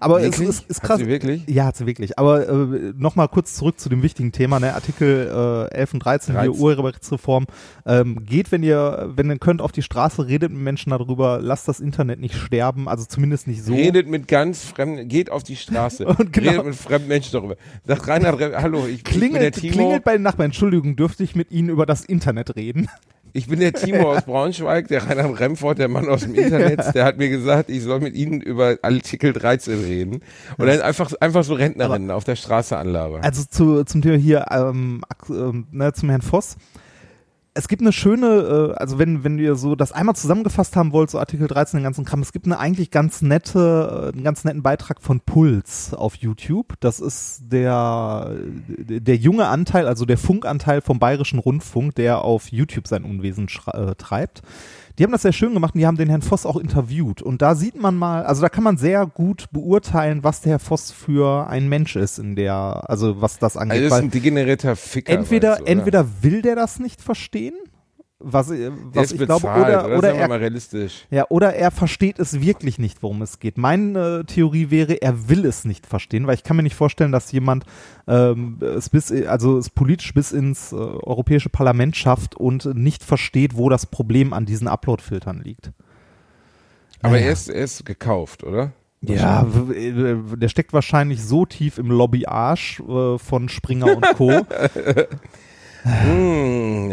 [0.00, 0.48] aber es Wirklich?
[0.48, 0.98] ist, ist Hat krass.
[0.98, 1.42] sie wirklich?
[1.48, 2.18] Ja, hat sie wirklich.
[2.18, 4.74] Aber äh, nochmal kurz zurück zu dem wichtigen Thema, ne?
[4.74, 6.60] Artikel äh, 11 und 13, hier 13.
[6.62, 7.46] Urheberrechtsreform.
[7.86, 11.68] Ähm, geht, wenn ihr, wenn ihr könnt, auf die Straße, redet mit Menschen darüber, lasst
[11.68, 13.74] das Internet nicht sterben, also zumindest nicht so.
[13.74, 16.06] Redet mit ganz fremden, geht auf die Straße.
[16.06, 17.56] Und genau- Redet mit fremden Menschen darüber.
[17.86, 19.72] Sagt Reinhard, hallo, ich, ich bin der klingelt, Timo.
[19.72, 20.46] klingelt bei den Nachbarn.
[20.46, 22.88] Entschuldigung, dürfte ich mit Ihnen über das Internet reden?
[23.36, 27.04] Ich bin der Timo aus Braunschweig, der Reinhard Remford, der Mann aus dem Internet, der
[27.04, 30.20] hat mir gesagt, ich soll mit Ihnen über Artikel 13 reden.
[30.56, 33.22] Und dann einfach, einfach so Rentnerinnen auf der Straße anlabern.
[33.22, 36.56] Also zu, zum Thema hier, ähm, ähm, ne, zum Herrn Voss.
[37.56, 41.10] Es gibt eine schöne, äh, also wenn, wenn ihr so das einmal zusammengefasst haben wollt,
[41.10, 44.42] so Artikel 13, den ganzen Kram, es gibt eine eigentlich ganz nette, äh, einen ganz
[44.42, 46.74] netten Beitrag von Puls auf YouTube.
[46.80, 48.32] Das ist der,
[48.66, 53.94] der junge Anteil, also der Funkanteil vom Bayerischen Rundfunk, der auf YouTube sein Unwesen äh,
[53.94, 54.42] treibt.
[54.98, 57.20] Die haben das sehr schön gemacht und die haben den Herrn Voss auch interviewt.
[57.20, 60.58] Und da sieht man mal, also da kann man sehr gut beurteilen, was der Herr
[60.60, 63.82] Voss für ein Mensch ist in der, also was das angeht.
[63.82, 65.12] Also das ist ein degenerierter Ficker.
[65.12, 67.54] entweder, weißt du, entweder will der das nicht verstehen,
[68.24, 71.06] was, äh, was ist ich bezahlt, glaube, oder, oder, wir er, mal realistisch.
[71.10, 73.58] ja, oder er versteht es wirklich nicht, worum es geht.
[73.58, 77.30] Meine Theorie wäre, er will es nicht verstehen, weil ich kann mir nicht vorstellen, dass
[77.32, 77.64] jemand
[78.08, 83.56] ähm, es bis, also es politisch bis ins äh, Europäische Parlament schafft und nicht versteht,
[83.56, 85.72] wo das Problem an diesen Upload-Filtern liegt.
[87.02, 87.26] Aber Naja.
[87.26, 88.72] er, ist, er ist gekauft, oder?
[89.02, 94.30] Ja, äh, der steckt wahrscheinlich so tief im Lobbyarsch äh, von Springer und Co.
[95.84, 96.90] Mm,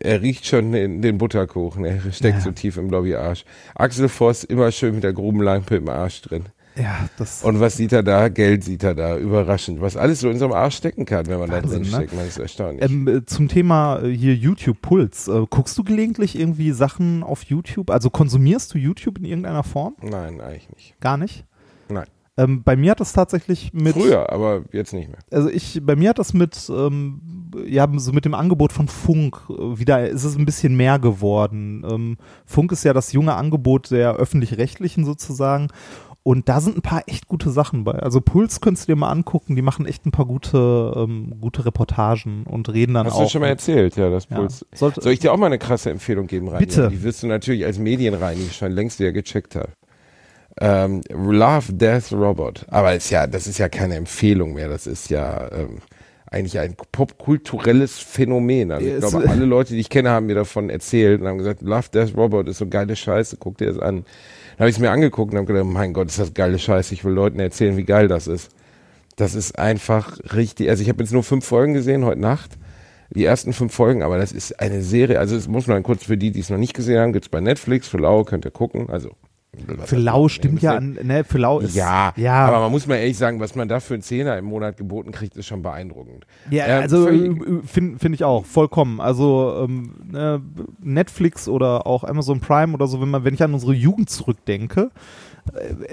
[0.00, 1.84] er- riecht schon den, den Butterkuchen.
[1.84, 2.44] Er steckt Ja.
[2.44, 3.44] so tief im Lobbyarsch.
[3.74, 6.44] Axel Voss immer schön mit der Grubenlampe im Arsch drin.
[6.76, 7.42] Ja, das.
[7.42, 8.28] Und was sieht er da?
[8.28, 9.18] Geld sieht er da.
[9.18, 9.80] Überraschend.
[9.80, 11.96] Was alles so in so einem Arsch stecken kann, wenn man da Wahnsinn, drin ne?
[11.96, 12.14] steckt.
[12.14, 12.82] Man ist erstaunlich.
[12.88, 15.26] Ähm, äh, zum Thema äh, hier YouTube Puls.
[15.28, 17.90] Äh, guckst du gelegentlich irgendwie Sachen auf YouTube?
[17.90, 19.94] Also konsumierst du YouTube in irgendeiner Form?
[20.00, 20.98] Nein, eigentlich nicht.
[21.00, 21.44] Gar nicht?
[21.88, 22.06] Nein.
[22.40, 23.92] Ähm, bei mir hat das tatsächlich mit.
[23.92, 25.18] Früher, aber jetzt nicht mehr.
[25.30, 27.20] Also ich, bei mir hat das mit, ähm,
[27.66, 31.84] ja, so mit dem Angebot von Funk äh, wieder, ist es ein bisschen mehr geworden.
[31.88, 35.68] Ähm, Funk ist ja das junge Angebot der öffentlich-rechtlichen sozusagen.
[36.22, 37.92] Und da sind ein paar echt gute Sachen bei.
[37.92, 41.64] Also Puls könntest du dir mal angucken, die machen echt ein paar gute, ähm, gute
[41.64, 43.22] Reportagen und reden dann Hast auch.
[43.22, 44.36] du schon mal erzählt, ja, das ja.
[44.36, 44.66] Puls.
[44.74, 46.58] Sollte, Soll ich dir auch mal eine krasse Empfehlung geben, Rainer?
[46.58, 46.88] Bitte.
[46.90, 49.72] Die wirst du natürlich als Medienreiniger schon längst wieder gecheckt haben.
[50.60, 52.66] Ähm, Love, Death, Robot.
[52.68, 54.68] Aber ist ja, das ist ja keine Empfehlung mehr.
[54.68, 55.78] Das ist ja ähm,
[56.26, 58.70] eigentlich ein popkulturelles Phänomen.
[58.72, 61.38] Also ich Es- glaube, alle Leute, die ich kenne, haben mir davon erzählt und haben
[61.38, 64.04] gesagt, Love, Death, Robot ist so geile Scheiße, guck dir das an.
[64.56, 66.92] Dann habe ich es mir angeguckt und habe gedacht, mein Gott, ist das geile Scheiße.
[66.94, 68.50] Ich will Leuten erzählen, wie geil das ist.
[69.16, 70.68] Das ist einfach richtig.
[70.68, 72.52] Also ich habe jetzt nur fünf Folgen gesehen heute Nacht.
[73.12, 75.18] Die ersten fünf Folgen, aber das ist eine Serie.
[75.18, 77.40] Also es muss man kurz für die, die es noch nicht gesehen haben, gibt's bei
[77.40, 77.88] Netflix.
[77.88, 78.88] Für Lau könnt ihr gucken.
[78.88, 79.10] Also
[79.84, 82.96] für Lau stimmt ja an, ne, für Lau ist, Ja, ja, aber man muss mal
[82.96, 86.24] ehrlich sagen, was man da für einen Zehner im Monat geboten kriegt, ist schon beeindruckend.
[86.50, 89.00] Ja, Ähm, also völlig- finde find ich auch, vollkommen.
[89.00, 90.40] Also ähm, ne,
[90.82, 94.82] Netflix oder auch Amazon Prime oder so, wenn man, wenn ich an unsere Jugend zurückdenke,
[94.82, 94.90] äh,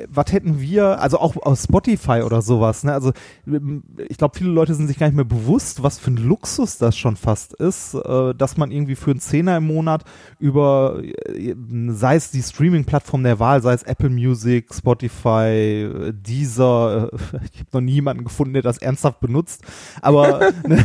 [0.09, 2.93] was hätten wir, also auch aus Spotify oder sowas, ne?
[2.93, 3.11] Also
[3.47, 6.77] ähm, ich glaube, viele Leute sind sich gar nicht mehr bewusst, was für ein Luxus
[6.77, 10.03] das schon fast ist, äh, dass man irgendwie für einen Zehner im Monat
[10.39, 11.55] über, äh,
[11.89, 17.17] sei es die Streaming-Plattform der Wahl, sei es Apple Music, Spotify, äh, Deezer, äh,
[17.53, 19.63] ich habe noch nie jemanden gefunden, der das ernsthaft benutzt,
[20.01, 20.83] aber ne,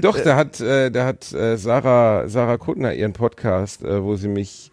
[0.00, 4.28] Doch, da hat, äh, da hat äh, Sarah, Sarah Kuttner ihren Podcast, äh, wo sie
[4.28, 4.70] mich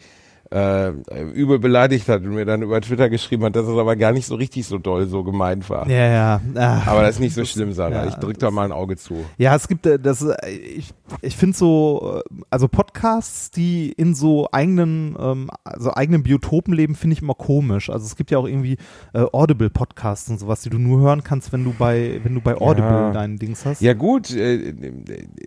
[0.51, 0.91] äh,
[1.33, 4.25] übel beleidigt hat und mir dann über Twitter geschrieben hat, dass es aber gar nicht
[4.25, 5.89] so richtig so doll so gemeint war.
[5.89, 6.41] Ja, ja.
[6.55, 6.81] Ah.
[6.85, 8.03] Aber das ist nicht so schlimm, Sarah.
[8.03, 9.25] ja, ich drück da mal ein Auge zu.
[9.37, 14.15] Ja, es gibt äh, das, äh, ich, ich finde so, äh, also Podcasts, die in
[14.15, 17.89] so eigenen, ähm, also eigenen Biotopen leben, finde ich immer komisch.
[17.89, 18.77] Also es gibt ja auch irgendwie
[19.13, 22.55] äh, Audible-Podcasts und sowas, die du nur hören kannst, wenn du bei, wenn du bei
[22.55, 23.11] Audible Ja.
[23.11, 23.81] deinen Dings hast.
[23.81, 24.73] Ja gut, äh,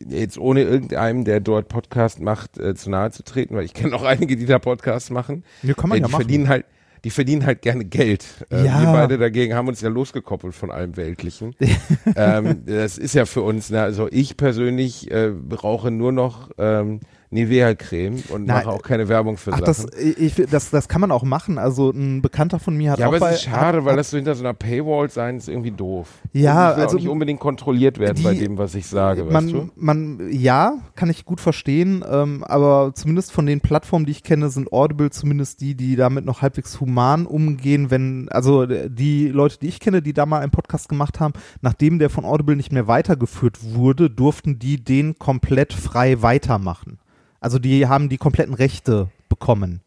[0.08, 4.02] jetzt ohne irgendeinem, der dort Podcast macht, zu nahe zu treten, weil ich kenne auch
[4.02, 4.58] einige, die da
[4.90, 5.44] Podcasts machen.
[5.62, 6.22] Ja, kann man äh, ja die machen.
[6.22, 6.66] verdienen halt,
[7.04, 8.26] die verdienen halt gerne Geld.
[8.50, 8.80] Äh, Ja.
[8.82, 11.54] Wir beide dagegen haben uns ja losgekoppelt von allem Weltlichen.
[12.16, 17.00] ähm, das ist ja für uns, ne, also ich persönlich äh, brauche nur noch ähm,
[17.32, 18.64] Nivea-Creme und Nein.
[18.64, 19.90] mache auch keine Werbung für Ach, das, Sachen.
[20.18, 21.58] ich, das, das kann man auch machen.
[21.58, 23.96] Also ein Bekannter von mir hat ja, auch aber bei, es ist schade, hat, weil
[23.96, 26.08] das so hinter so einer Paywall sein ist irgendwie doof.
[26.32, 29.70] Ja, also- nicht unbedingt kontrolliert werden bei Die- dem, was ich sage, man, weißt du?
[29.76, 34.48] man, ja, kann ich gut verstehen, ähm, aber zumindest von den Plattformen, die ich kenne,
[34.48, 39.58] sind Audible zumindest die, die damit noch halbwegs human umgehen, wenn, also äh, die Leute,
[39.60, 42.72] die ich kenne, die da mal einen Podcast gemacht haben, nachdem der von Audible nicht
[42.72, 46.98] mehr weitergeführt wurde, durften die den komplett frei weitermachen.
[47.40, 49.80] Also die haben die kompletten Rechte bekommen.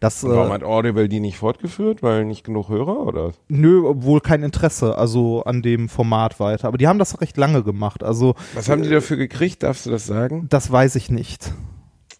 [0.00, 2.02] Das, Und warum äh, hat Audible die nicht fortgeführt?
[2.02, 3.32] Weil nicht genug Hörer oder?
[3.48, 6.68] nö, wohl kein Interesse, also an dem Format weiter.
[6.68, 8.02] Aber die haben das recht lange gemacht.
[8.04, 9.62] Also Was haben die dafür gekriegt?
[9.62, 10.46] Darfst du das sagen?
[10.50, 11.54] Das weiß ich nicht.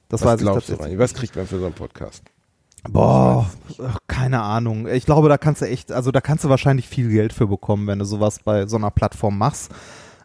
[0.09, 0.95] Das Was weiß ich glaubst du, tatsächlich.
[0.95, 0.99] Rani?
[0.99, 2.23] Was kriegt man für so einen Podcast?
[2.89, 3.51] Boah,
[3.83, 4.87] ach, keine Ahnung.
[4.87, 7.87] Ich glaube, da kannst du echt, also da kannst du wahrscheinlich viel Geld für bekommen,
[7.87, 9.73] wenn du sowas bei so einer Plattform machst.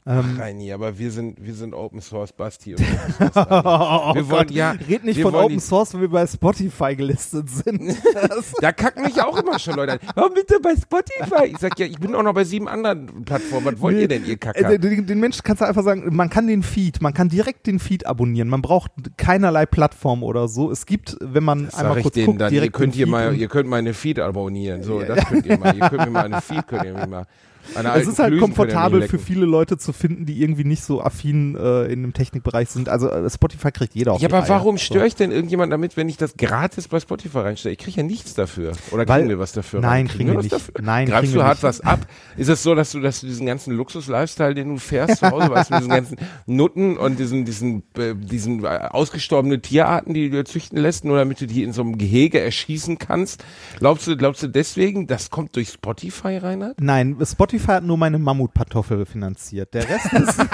[0.10, 4.16] Ähm, Reini, aber wir sind, wir sind Open Source Basti und Source Rani.
[4.16, 7.96] Wir wollen, ja, Red nicht von Open Source, wenn wir bei Spotify gelistet sind.
[8.62, 10.00] Da kacken mich auch immer schon Leute an.
[10.16, 11.46] Warum bist du bei Spotify?
[11.46, 13.68] Ich sag ja, ich bin auch noch bei sieben anderen Plattformen.
[13.68, 14.78] Was wollt ihr denn, ihr Äh, Kacker?
[14.78, 17.78] den, den Menschen kannst du einfach sagen, man kann den Feed, man kann direkt den
[17.80, 18.50] Feed abonnieren.
[18.50, 20.72] Man braucht keinerlei Plattform oder so.
[20.72, 23.12] Es gibt, wenn man Das einmal kurz guckt, dann, ihr direkt könnt den hier Feed
[23.12, 24.82] mal, ihr könnt meine Feed abonnieren.
[24.82, 25.76] So, das könnt ihr mal.
[25.76, 27.26] Ihr könnt mir mal eine Feed, könnt ihr mir mal.
[27.96, 31.86] Es ist halt komfortabel für viele Leute zu finden, die irgendwie nicht so affin äh,
[31.86, 32.90] in dem Technikbereich sind.
[32.90, 34.50] Also äh, Spotify kriegt jeder auf Ja, aber Reihe.
[34.50, 37.74] warum störe ich denn irgendjemand damit, wenn ich das gratis bei Spotify reinstelle?
[37.74, 38.72] Ich kriege ja nichts dafür.
[38.92, 39.82] Oder Weil- kriegen wir was dafür?
[39.82, 40.08] Nein, rein?
[40.08, 40.52] kriegen wir nicht.
[40.52, 40.74] Dafür?
[40.82, 41.64] Nein, Greifst kriegen du hart nicht.
[41.64, 42.08] was ab?
[42.38, 45.50] Ist es so, dass du, dass du diesen ganzen Luxus-Lifestyle, den du fährst zu Hause,
[45.50, 50.30] weißt du, mit diesen ganzen Nutten und diesen, diesen, äh, diesen äh, ausgestorbene Tierarten, die
[50.30, 53.44] du dir züchten lässt, nur damit du die in so einem Gehege erschießen kannst?
[53.80, 56.80] Glaubst du, glaubst du deswegen, das kommt durch Spotify, Reinhard?
[56.82, 59.74] Nein, Spotify hat nur meine Mammutkartoffel finanziert.
[59.74, 60.40] Der Rest ist,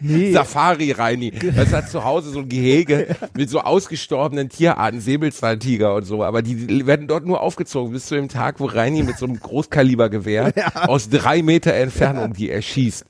[0.00, 0.32] Nee.
[0.32, 1.30] Safari Reini.
[1.30, 6.22] Das hat zu Hause so ein Gehege mit so ausgestorbenen Tierarten, Säbelzahntiger und so.
[6.22, 9.40] Aber die werden dort nur aufgezogen bis zu dem Tag, wo Reini mit so einem
[9.40, 13.06] Großkalibergewehr aus drei Meter Entfernung die erschießt.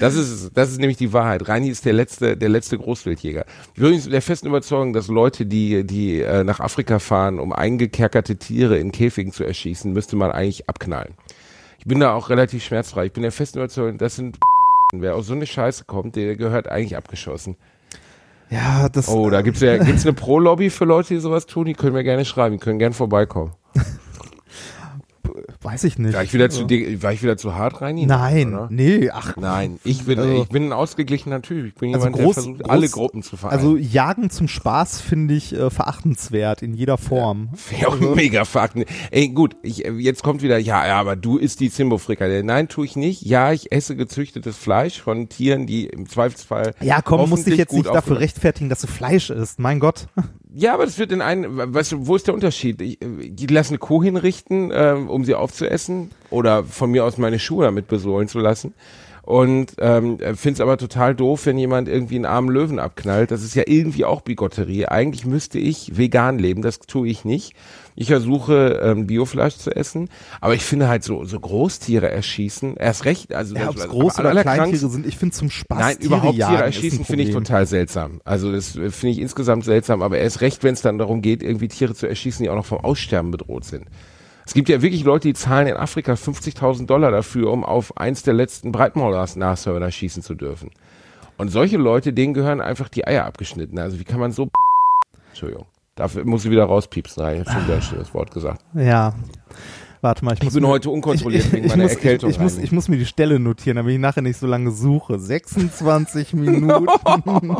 [0.00, 1.46] Das ist, das ist nämlich die Wahrheit.
[1.46, 3.44] Reini ist der letzte, der letzte Großwildjäger.
[3.74, 8.78] Übrigens der festen Überzeugung, dass Leute, die, die äh, nach Afrika fahren, um eingekerkerte Tiere
[8.78, 11.14] in Käfigen zu erschießen, müsste man eigentlich abknallen.
[11.80, 13.06] Ich bin da auch relativ schmerzfrei.
[13.06, 14.38] Ich bin der festen Überzeugung, das sind
[14.92, 17.56] Wer aus so eine Scheiße kommt, der gehört eigentlich abgeschossen.
[18.50, 19.08] Ja, das.
[19.08, 21.64] Oh, da gibt's ja gibt's eine Pro-Lobby für Leute, die sowas tun.
[21.66, 23.52] Die können mir gerne schreiben, die können gerne vorbeikommen.
[25.62, 26.14] Weiß ich nicht.
[26.14, 27.96] War ich wieder zu, di- war ich wieder zu hart rein?
[28.06, 28.68] Nein, Oder?
[28.70, 29.36] nee, ach.
[29.36, 31.66] Nein, ich bin, Also- ich bin ein ausgeglichener Typ.
[31.66, 33.58] Ich bin Also jemand, groß- der versucht, groß- alle Gruppen zu vereinen.
[33.58, 37.50] Also Jagen zum Spaß finde ich äh, verachtenswert in jeder Form.
[37.78, 38.84] Ja, auch mega Fakten.
[39.10, 42.42] Ey, gut, ich, äh, jetzt kommt wieder, ja, ja, aber du isst die Zimbo-Frikadelle.
[42.42, 43.20] Nein, tue ich nicht.
[43.22, 46.74] Ja, ich esse gezüchtetes Fleisch von Tieren, die im Zweifelsfall.
[46.80, 49.58] Ja, komm, musst dich hoffentlich jetzt nicht dafür rechtfertigen, dass du Fleisch isst.
[49.58, 50.06] Mein Gott.
[50.52, 52.80] Ja, aber das wird in einen, weißt du, wo ist der Unterschied?
[52.80, 57.18] Ich, äh, die lassen eine Kuh hinrichten, ähm, um sie aufzuessen oder von mir aus
[57.18, 58.74] meine Schuhe damit besohlen zu lassen.
[59.22, 63.30] Und ähm, finde es aber total doof, wenn jemand irgendwie einen armen Löwen abknallt.
[63.30, 64.86] Das ist ja irgendwie auch Bigotterie.
[64.86, 67.54] Eigentlich müsste ich vegan leben, das tue ich nicht.
[67.94, 70.08] Ich versuche ähm, Biofleisch zu essen,
[70.40, 73.92] aber ich finde halt so so Großtiere erschießen, erst recht, also Ja, ob es aber
[73.92, 75.78] groß oder Kleintiere sind, ich finde zum Spaß.
[75.78, 78.20] Nein, Tiere überhaupt Tiere erschießen finde ich total seltsam.
[78.24, 81.42] Also das äh, finde ich insgesamt seltsam, aber erst recht, wenn es dann darum geht,
[81.42, 83.84] irgendwie Tiere zu erschießen, die auch noch vom Aussterben bedroht sind.
[84.50, 88.24] Es gibt ja wirklich Leute, die zahlen in Afrika 50.000 Dollar dafür, um auf eins
[88.24, 90.72] der letzten Breitmaul-Nashörner schießen zu dürfen.
[91.38, 93.78] Und solche Leute, denen gehören einfach die Eier abgeschnitten.
[93.78, 94.48] Also wie kann man so...
[95.28, 95.66] Entschuldigung.
[95.94, 97.22] Dafür muss ich wieder rauspiepsen.
[97.32, 98.64] Ich habe schon wieder ein schönes Wort gesagt.
[98.74, 99.14] Ja.
[100.00, 102.42] Warte mal, ich muss bin mir- heute unkontrolliert wegen ich meiner muss, Erkältung Ich, ich,
[102.42, 105.20] muss, ich muss mir die Stelle notieren, damit ich nachher nicht so lange suche.
[105.20, 106.88] 26 Minuten.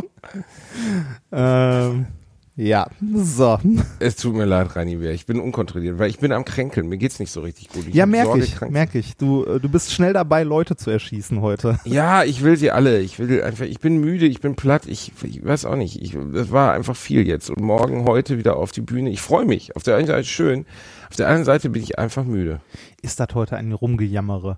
[1.31, 2.07] ähm,
[2.55, 3.57] ja, so.
[3.99, 5.13] Es tut mir leid, Reini Bär.
[5.13, 6.87] Ich bin unkontrolliert, weil ich bin am Kränkeln.
[6.87, 7.87] Mir geht's nicht so richtig gut.
[7.87, 9.15] Ich ja, merke ich, merke ich.
[9.15, 11.79] Du, äh, du bist schnell dabei, Leute zu erschießen heute.
[11.85, 12.99] Ja, ich will sie alle.
[12.99, 16.01] Ich will einfach, ich bin müde, ich bin platt, ich, ich weiß auch nicht.
[16.01, 17.49] Ich, das war einfach viel jetzt.
[17.49, 19.09] Und morgen, heute wieder auf die Bühne.
[19.09, 19.75] Ich freue mich.
[19.75, 20.65] Auf der einen Seite schön,
[21.09, 22.61] auf der anderen Seite bin ich einfach müde.
[23.01, 24.57] Ist das heute ein Rumgejammere?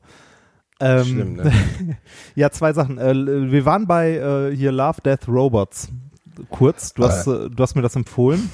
[0.80, 1.52] Ähm, Schlimm, ne?
[2.36, 2.98] Ja, zwei Sachen.
[2.98, 5.90] Äh, wir waren bei äh, hier Love, Death, Robots.
[6.50, 8.50] Kurz, du hast, äh, du hast mir das empfohlen.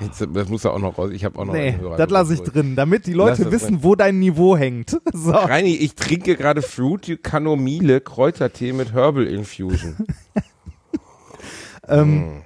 [0.00, 1.10] Jetzt, das muss ja auch noch raus.
[1.12, 3.82] Ich habe auch noch Nee, das lasse ich drin, damit die Leute wissen, drin.
[3.82, 4.98] wo dein Niveau hängt.
[5.12, 5.32] So.
[5.32, 9.96] Reini, ich trinke gerade Fruit Canomile Kräutertee mit Herbal Infusion.
[11.88, 12.42] Ähm,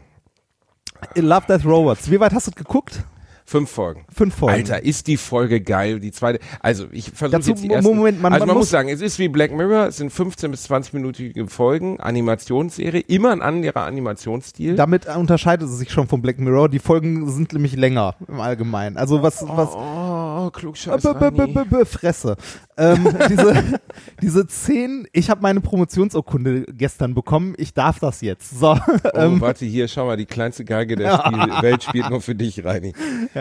[1.14, 2.10] Love, Death, Robots.
[2.10, 3.04] Wie weit hast du geguckt?
[3.48, 4.04] Fünf Folgen.
[4.12, 4.54] Fünf Folgen.
[4.56, 6.00] Alter, ist die Folge geil.
[6.00, 8.70] Die zweite, also ich versuche jetzt die ersten, Moment, man- also man man, muss muss-
[8.70, 13.30] sagen, es ist wie Black Mirror, es sind 15 bis 20 minütige Folgen, Animationsserie, immer
[13.30, 14.74] ein anderer Animationsstil.
[14.74, 16.68] Damit unterscheidet es sich schon von Black Mirror.
[16.68, 18.96] Die Folgen sind nämlich länger im Allgemeinen.
[18.96, 22.36] Also was, was, oh, klugscheiß b- b- b- b- Fresse.
[22.76, 23.80] Ähm, diese,
[24.20, 28.58] diese zehn, ich habe meine Promotionsurkunde gestern bekommen, ich darf das jetzt.
[28.58, 28.78] So, Oh,
[29.14, 32.64] ähm, warte, hier, schau mal, die kleinste Geige der Spiel Welt spielt nur für dich,
[32.64, 32.92] Reini.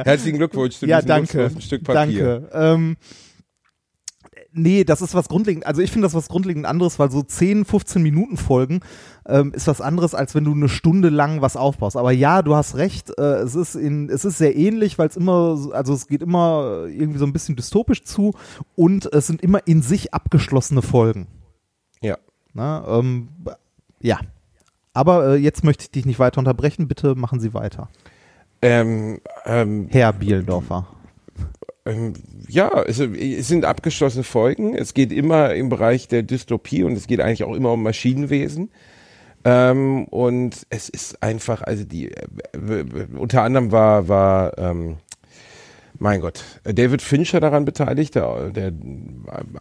[0.04, 1.52] Herzlichen Glückwunsch zu ja, diesem danke.
[1.62, 2.40] Stück Papier.
[2.42, 2.50] Danke.
[2.54, 2.98] Ähm,
[4.52, 7.66] nee, das ist was grundlegend, also ich finde das was grundlegend anderes, weil so 10,
[7.66, 8.80] 15 Minuten Folgen
[9.28, 11.98] ähm, ist was anderes, als wenn du eine Stunde lang was aufbaust.
[11.98, 15.18] Aber ja, du hast recht, äh, es ist in, es ist sehr ähnlich, weil es
[15.18, 18.34] immer, so- also es geht immer irgendwie so ein bisschen dystopisch zu
[18.76, 21.28] und es sind immer in sich abgeschlossene Folgen.
[22.02, 22.18] Ja.
[22.54, 23.30] Na, ähm,
[24.02, 24.20] ja.
[24.94, 26.88] Aber äh, jetzt möchte ich dich nicht weiter unterbrechen.
[26.88, 27.90] Bitte machen Sie weiter.
[28.62, 30.88] Ähm, ähm, Herr Bielendorfer.
[31.86, 32.13] Ähm,
[32.48, 34.76] ja, es, es sind abgeschlossene Folgen.
[34.76, 38.70] Es geht immer im Bereich der Dystopie und es geht eigentlich auch immer um Maschinenwesen.
[39.44, 42.26] Ähm, und es ist einfach, also die, äh,
[43.15, 44.98] unter anderem war, war, ähm,
[46.00, 48.74] mein Gott, David Fincher daran beteiligt, der, der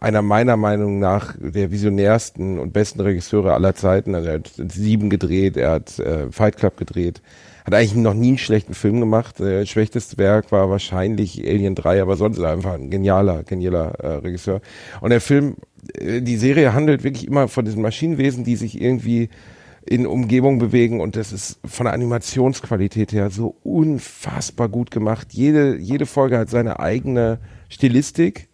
[0.01, 4.15] einer meiner Meinung nach der visionärsten und besten Regisseure aller Zeiten.
[4.15, 7.21] Also er hat Sieben gedreht, er hat äh, Fight Club gedreht,
[7.65, 9.39] hat eigentlich noch nie einen schlechten Film gemacht.
[9.39, 14.61] Der schwächste Werk war wahrscheinlich Alien 3, aber sonst einfach ein genialer, genialer äh, Regisseur.
[15.01, 15.55] Und der Film,
[15.97, 19.29] äh, die Serie handelt wirklich immer von diesen Maschinenwesen, die sich irgendwie
[19.87, 25.27] in Umgebung bewegen und das ist von der Animationsqualität her so unfassbar gut gemacht.
[25.31, 28.47] Jede, jede Folge hat seine eigene Stilistik,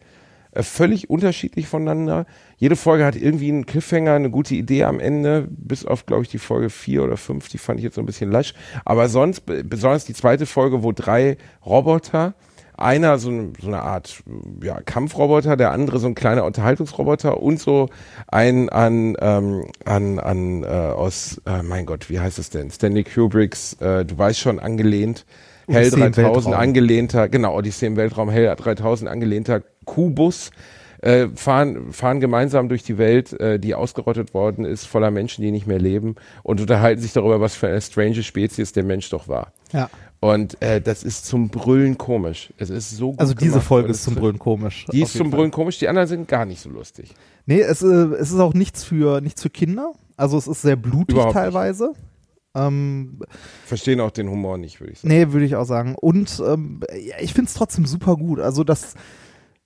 [0.52, 2.26] äh, völlig unterschiedlich voneinander.
[2.62, 6.30] Jede Folge hat irgendwie einen Cliffhanger, eine gute Idee am Ende, bis auf, glaube ich,
[6.30, 8.54] die Folge vier oder fünf, die fand ich jetzt so ein bisschen lasch.
[8.86, 12.36] Aber sonst, be- besonders die zweite Folge, wo drei Roboter
[12.78, 14.22] einer so, ein, so eine Art
[14.64, 17.90] ja, Kampfroboter, der andere so ein kleiner Unterhaltungsroboter und so
[18.28, 22.70] ein an, ähm, an, an äh, aus, äh, mein Gott, wie heißt es denn?
[22.70, 25.26] Stanley Kubricks, äh, du weißt schon, angelehnt,
[25.68, 26.54] Hell Odyssee im 3000 Weltraum.
[26.54, 30.52] angelehnter, genau, Odyssee im Weltraum, Hell 3000 angelehnter Kubus,
[31.02, 35.52] äh, fahren, fahren gemeinsam durch die Welt, äh, die ausgerottet worden ist, voller Menschen, die
[35.52, 39.28] nicht mehr leben und unterhalten sich darüber, was für eine strange Spezies der Mensch doch
[39.28, 39.52] war.
[39.74, 39.90] Ja.
[40.20, 42.54] Und äh, das ist zum Brüllen komisch.
[42.58, 44.86] Es ist so gut Also diese gemacht Folge ist zum Brüllen komisch.
[44.92, 45.32] Die ist zum.
[45.32, 47.16] Brüllen komisch, die anderen sind gar nicht so lustig.
[47.48, 49.94] Nee, es, äh, es ist auch nichts für, nichts für Kinder.
[50.18, 51.44] Also es ist sehr blutig Überhaupt nicht.
[51.44, 51.94] teilweise.
[52.54, 53.22] Ähm,
[53.66, 55.14] Verstehen auch den Humor nicht, würde ich sagen.
[55.14, 55.96] nee, würde ich auch sagen.
[55.96, 56.82] Und ähm,
[57.20, 58.40] ich finde es trotzdem super gut.
[58.40, 58.94] Also das,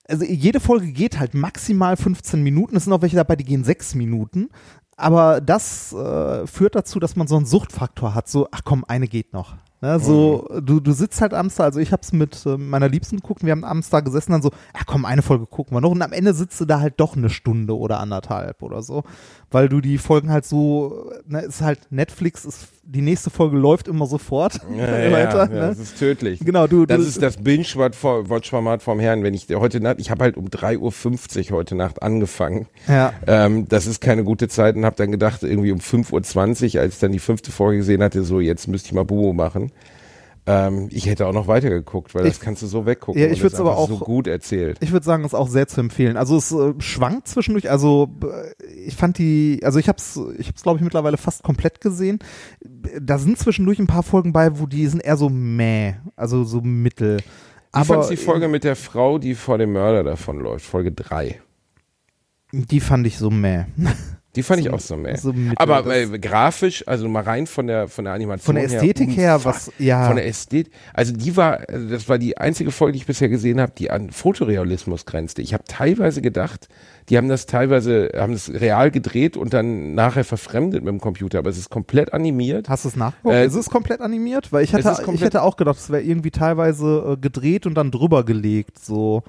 [0.08, 2.76] also jede Folge geht halt maximal 15 Minuten.
[2.76, 4.48] Es sind auch welche dabei, die gehen sechs Minuten.
[4.96, 8.28] Aber das äh, führt dazu, dass man so einen Suchtfaktor hat.
[8.28, 9.56] So, ach komm, eine geht noch.
[9.82, 13.16] Ne, so, du, du sitzt halt abends da, also ich hab's mit äh, meiner Liebsten
[13.16, 15.90] geguckt, wir haben abends da gesessen, dann so, ach komm, eine Folge gucken wir noch.
[15.90, 19.04] Und am Ende sitzt du da halt doch eine Stunde oder anderthalb oder so.
[19.50, 23.88] Weil du die Folgen halt so, ne, ist halt Netflix, ist, die nächste Folge läuft
[23.88, 25.38] immer sofort Ja, weiter.
[25.38, 25.60] ja, ne?
[25.68, 26.38] das ist tödlich.
[26.40, 29.22] Genau, du, Das du ist das Binge-Watch-Format vom Herrn.
[29.22, 32.66] Wenn ich heute Nacht, ich habe halt um 3.50 Uhr heute Nacht angefangen.
[32.86, 33.12] ja.
[33.26, 36.94] Ähm, das ist keine gute Zeit und habe dann gedacht, irgendwie um 5.20 Uhr, als
[36.94, 39.72] ich dann die fünfte Folge gesehen hatte, so jetzt müsste ich mal Bubo machen.
[40.48, 43.20] Ähm, ich hätte auch noch weitergeguckt, weil das Ich- kannst du so weggucken.
[43.20, 44.78] Ja, ich das würd's ist aber auch- so gut erzählt.
[44.80, 46.16] Ich würde sagen, ist auch sehr zu empfehlen.
[46.16, 47.68] Also es äh, schwankt zwischendurch.
[47.70, 51.80] Also äh, ich fand die, also ich hab's, ich hab's glaube ich mittlerweile fast komplett
[51.80, 52.20] gesehen.
[53.00, 56.60] Da sind zwischendurch ein paar Folgen bei, wo die sind eher so mäh, also so
[56.60, 57.16] mittel.
[57.72, 60.64] Aber fandst du die Folge mit der Frau, die vor dem Mörder davonläuft?
[60.64, 61.40] Folge 3.
[62.52, 63.64] die fand ich so mäh.
[64.36, 65.16] Die fand So- ich auch so mehr.
[65.16, 65.34] so.
[65.56, 69.44] Aber äh, grafisch, also mal rein von der von der Animation Von der Ästhetik her,
[69.44, 70.06] was, ja.
[70.06, 73.28] Von der Ästhetik, also die war, also das war die einzige Folge, die ich bisher
[73.28, 75.42] gesehen habe, die an Fotorealismus grenzte.
[75.42, 76.68] Ich habe teilweise gedacht,
[77.08, 81.38] die haben das teilweise, haben das real gedreht und dann nachher verfremdet mit dem Computer,
[81.38, 82.68] aber es ist komplett animiert.
[82.68, 83.34] Hast du es nachgeguckt?
[83.34, 84.52] Äh, ist es komplett animiert?
[84.52, 87.90] Weil ich hatte, ich hätte auch gedacht, es wäre irgendwie teilweise äh, gedreht und dann
[87.90, 88.84] drüber gelegt.
[88.84, 89.22] So.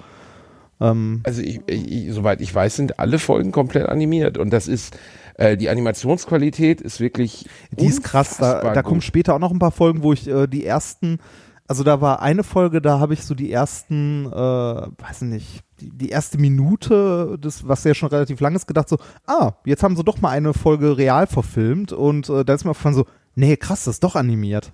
[0.79, 4.97] Ähm, Also ich, ich, soweit ich weiß, sind alle Folgen komplett animiert und das ist
[5.35, 8.37] äh, die Animationsqualität ist wirklich Die ist krass.
[8.37, 11.19] Da, da kommen später auch noch ein paar Folgen, wo ich äh, die ersten,
[11.67, 15.89] also da war eine Folge, da habe ich so die ersten, äh, weiß nicht, die,
[15.89, 19.95] die erste Minute, das, was ja schon relativ lang ist, gedacht so, ah, jetzt haben
[19.95, 23.57] sie doch mal eine Folge real verfilmt und äh, da ist mir aufgefallen so, nee,
[23.57, 24.73] krass, das ist doch animiert.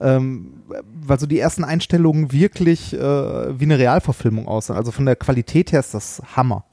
[0.00, 0.62] Ähm,
[1.06, 4.76] weil so die ersten Einstellungen wirklich äh, wie eine Realverfilmung aussehen.
[4.76, 6.64] Also von der Qualität her ist das Hammer.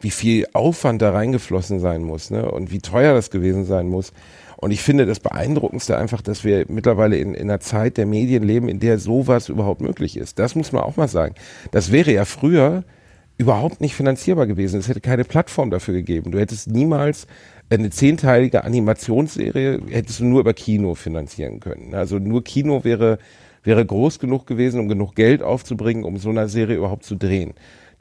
[0.00, 2.50] wie viel Aufwand da reingeflossen sein muss ne?
[2.50, 4.12] und wie teuer das gewesen sein muss.
[4.58, 8.42] Und ich finde das Beeindruckendste einfach, dass wir mittlerweile in, in einer Zeit der Medien
[8.42, 10.38] leben, in der sowas überhaupt möglich ist.
[10.38, 11.34] Das muss man auch mal sagen.
[11.72, 12.84] Das wäre ja früher
[13.38, 14.80] überhaupt nicht finanzierbar gewesen.
[14.80, 16.30] Es hätte keine Plattform dafür gegeben.
[16.30, 17.26] Du hättest niemals
[17.70, 21.94] eine zehnteilige Animationsserie, hättest du nur über Kino finanzieren können.
[21.94, 23.18] Also nur Kino wäre,
[23.64, 27.54] wäre groß genug gewesen, um genug Geld aufzubringen, um so eine Serie überhaupt zu drehen.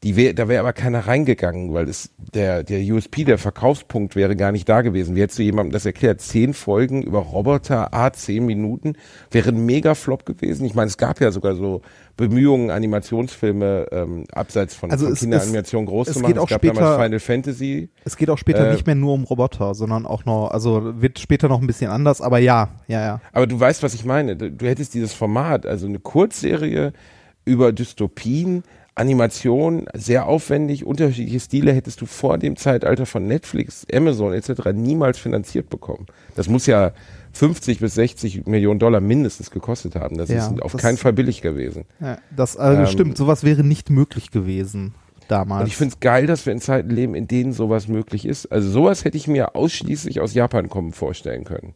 [0.03, 4.35] Die wär, da wäre aber keiner reingegangen, weil es der, der USP, der Verkaufspunkt wäre
[4.35, 5.15] gar nicht da gewesen.
[5.15, 6.21] Wie hättest du jemandem das erklärt?
[6.21, 8.93] Zehn Folgen über Roboter, A, zehn Minuten,
[9.31, 10.63] wäre ein mega Flop gewesen.
[10.65, 11.81] Ich meine, es gab ja sogar so
[12.17, 16.39] Bemühungen, Animationsfilme ähm, abseits von, Also von es- Kinderanimation groß es zu geht machen.
[16.39, 17.89] auch es gab später- damals Final Fantasy.
[18.03, 21.17] Es geht auch später Äh, nicht mehr nur um Roboter, sondern auch noch, also wird
[21.17, 23.21] später noch ein bisschen anders, aber ja, ja, ja.
[23.33, 24.35] Aber du weißt, was ich meine.
[24.35, 26.93] Du, du hättest dieses Format, also eine Kurzserie
[27.43, 28.63] über Dystopien,
[28.95, 34.71] Animation, sehr aufwendig, unterschiedliche Stile hättest du vor dem Zeitalter von Netflix, Amazon etc.
[34.73, 36.05] niemals finanziert bekommen.
[36.35, 36.91] Das muss ja
[37.33, 40.17] 50 bis 60 Millionen Dollar mindestens gekostet haben.
[40.17, 41.83] Das Ja, ist auf das- keinen Fall billig gewesen.
[41.99, 44.93] ja das also Ähm, stimmt, sowas wäre nicht möglich gewesen
[45.27, 45.61] damals.
[45.63, 48.45] Und ich finde es geil, dass wir in Zeiten leben, in denen sowas möglich ist.
[48.51, 51.73] Also sowas hätte ich mir ausschließlich aus Japan kommen vorstellen können.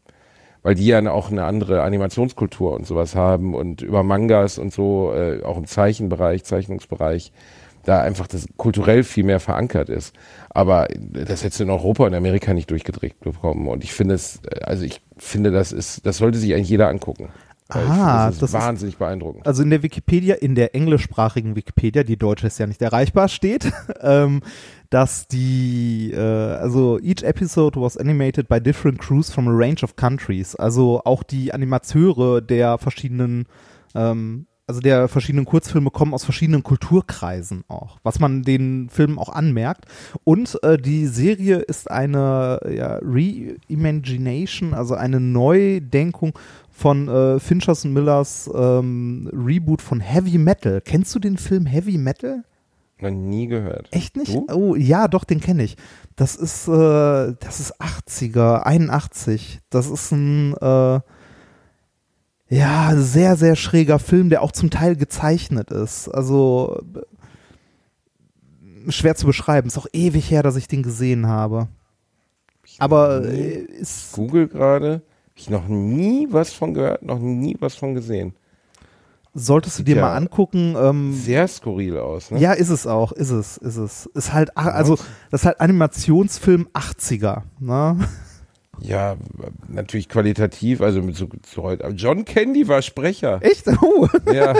[0.70, 5.12] Weil die ja auch eine andere Animationskultur und sowas haben und über Mangas und so,
[5.16, 7.32] äh, auch im Zeichenbereich, Zeichnungsbereich,
[7.86, 10.16] da einfach das kulturell viel mehr verankert ist.
[10.52, 13.68] Aber das hättest du in Europa und Amerika nicht durchgedreht bekommen.
[13.68, 16.88] Und ich finde es, äh, also ich finde, das ist, das sollte sich eigentlich jeder
[16.90, 17.30] angucken.
[17.70, 19.48] Ah, das ist das ist- wahnsinnig beeindruckend.
[19.48, 23.72] also in der Wikipedia, in der englischsprachigen Wikipedia, die deutsche ist ja nicht erreichbar, steht,
[24.02, 24.42] ähm,
[24.90, 29.96] dass die, äh, also each episode was animated by different crews from a range of
[29.96, 30.56] countries.
[30.56, 33.46] Also auch die Animateure der verschiedenen,
[33.94, 39.30] ähm, also der verschiedenen Kurzfilme kommen aus verschiedenen Kulturkreisen auch, was man den Filmen auch
[39.30, 39.86] anmerkt.
[40.24, 46.38] Und äh, die Serie ist eine ja, Reimagination, also eine Neudenkung
[46.72, 50.82] von äh, Finchers und Millers ähm, Reboot von Heavy Metal.
[50.82, 52.44] Kennst du den Film Heavy Metal?
[53.02, 53.88] Noch nie gehört.
[53.92, 54.34] Echt nicht?
[54.34, 54.46] Du?
[54.52, 55.78] Oh, ja, doch, den kenne ich.
[56.16, 59.60] Das ist, äh, das ist 80er, 81.
[59.70, 61.00] Das ist ein, äh,
[62.50, 66.10] ja, sehr, sehr schräger Film, der auch zum Teil gezeichnet ist.
[66.10, 66.82] Also,
[68.86, 69.68] äh, schwer zu beschreiben.
[69.68, 71.70] Ist auch ewig her, dass ich den gesehen habe.
[72.80, 75.02] Aber äh, ist, Google gerade.
[75.36, 78.34] Ich noch nie was von gehört, noch nie was von gesehen.
[79.34, 80.02] Solltest du dir Ja.
[80.02, 80.76] mal angucken.
[80.80, 82.40] Ähm, Sehr skurril aus, ne?
[82.40, 84.06] Ja, ist es auch, ist es, ist es.
[84.08, 84.98] Ist halt, also,
[85.32, 87.98] das ist halt Animationsfilm 80er, ne?
[88.82, 89.18] Ja,
[89.68, 91.86] natürlich qualitativ, also mit so, so heute.
[91.96, 93.40] John Candy war Sprecher.
[93.42, 93.66] Echt?
[93.82, 94.08] Oh.
[94.34, 94.54] Ja.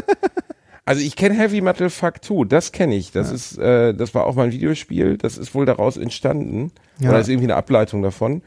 [0.86, 3.12] Also ich kenne Heavy Metal Fuck 2, das kenne ich.
[3.12, 6.72] Das ist, äh, das war auch mal ein Videospiel, das ist wohl daraus entstanden.
[7.00, 7.10] Ja.
[7.12, 8.42] Oder ist irgendwie eine Ableitung davon.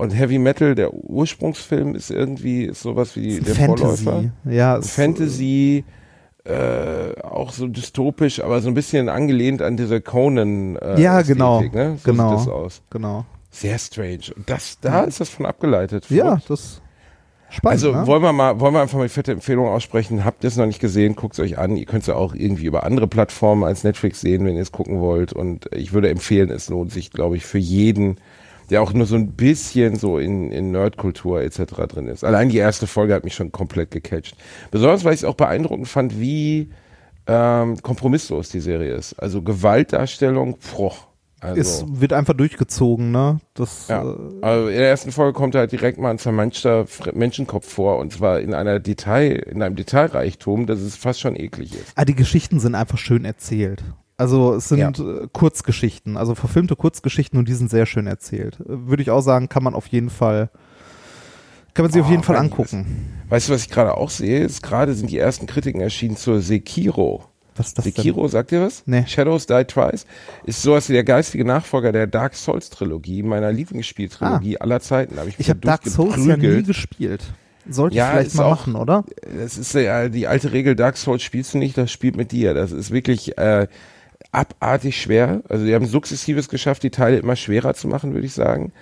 [0.00, 4.24] Und Heavy Metal, der Ursprungsfilm, ist irgendwie ist sowas wie der Vorläufer.
[4.44, 5.84] Ja, Fantasy,
[6.44, 11.36] äh, auch so dystopisch, aber so ein bisschen angelehnt an diese Conan äh, Ja, Ästhetik,
[11.36, 11.98] genau, Ne?
[12.02, 12.38] So genau.
[12.38, 12.82] sieht das aus.
[12.88, 13.26] Genau.
[13.50, 14.32] Sehr strange.
[14.34, 16.08] Und das, da ist das von abgeleitet.
[16.08, 16.50] Ja, Verrückt.
[16.50, 16.80] das
[17.50, 17.72] spannend.
[17.84, 18.06] Also ne?
[18.06, 20.24] wollen wir mal, wollen wir einfach mal die fette Empfehlung aussprechen.
[20.24, 21.76] Habt ihr es noch nicht gesehen, guckt es euch an.
[21.76, 24.72] Ihr könnt es ja auch irgendwie über andere Plattformen als Netflix sehen, wenn ihr es
[24.72, 25.32] gucken wollt.
[25.34, 28.16] Und ich würde empfehlen, es lohnt sich, glaube ich, für jeden,
[28.70, 31.62] der auch nur so ein bisschen so in, in Nerdkultur etc.
[31.88, 32.24] drin ist.
[32.24, 34.36] Allein die erste Folge hat mich schon komplett gecatcht.
[34.70, 36.70] Besonders, weil ich es auch beeindruckend fand, wie
[37.26, 39.14] ähm, kompromisslos die Serie ist.
[39.14, 40.94] Also Gewaltdarstellung, boah.
[41.42, 43.40] Also, es wird einfach durchgezogen, ne?
[43.54, 44.02] Das, ja.
[44.02, 48.12] äh, Also in der ersten Folge kommt halt direkt mal ein zermanschter Menschenkopf vor und
[48.12, 51.92] zwar in einer Detail, in einem Detailreichtum, dass es fast schon eklig ist.
[51.94, 53.82] ah, die Geschichten sind einfach schön erzählt.
[54.20, 58.58] Also es sind äh, Kurzgeschichten, also verfilmte Kurzgeschichten und die sind sehr schön erzählt.
[58.60, 60.50] Äh, Würde ich auch sagen, kann man auf jeden Fall,
[61.72, 63.12] kann man sich auf Oh, jeden Fall angucken.
[63.30, 64.44] Weißt du, was ich gerade auch sehe?
[64.44, 67.24] Ist gerade sind die ersten Kritiken erschienen zur Sekiro.
[67.56, 68.82] Was ist das Sekiro, sagt ihr was?
[68.86, 69.04] Nee.
[69.06, 70.04] Shadows Die Twice
[70.44, 75.18] ist sowas wie der geistige Nachfolger der Dark Souls Trilogie, meiner Lieblingsspieltrilogie aller Zeiten.
[75.18, 75.40] Hab ich denn?
[75.42, 77.22] Ich habe Dark Souls ja nie gespielt.
[77.68, 79.04] Sollte Ja, ich vielleicht ist mal auch- machen, oder?
[79.38, 82.52] Das ist ja die alte Regel, Dark Souls spielst du nicht, das spielt mit dir.
[82.54, 83.66] Das ist wirklich äh,
[84.32, 85.42] abartig schwer.
[85.48, 88.72] Also die haben sukzessives geschafft, die Teile immer schwerer zu machen, würde ich sagen.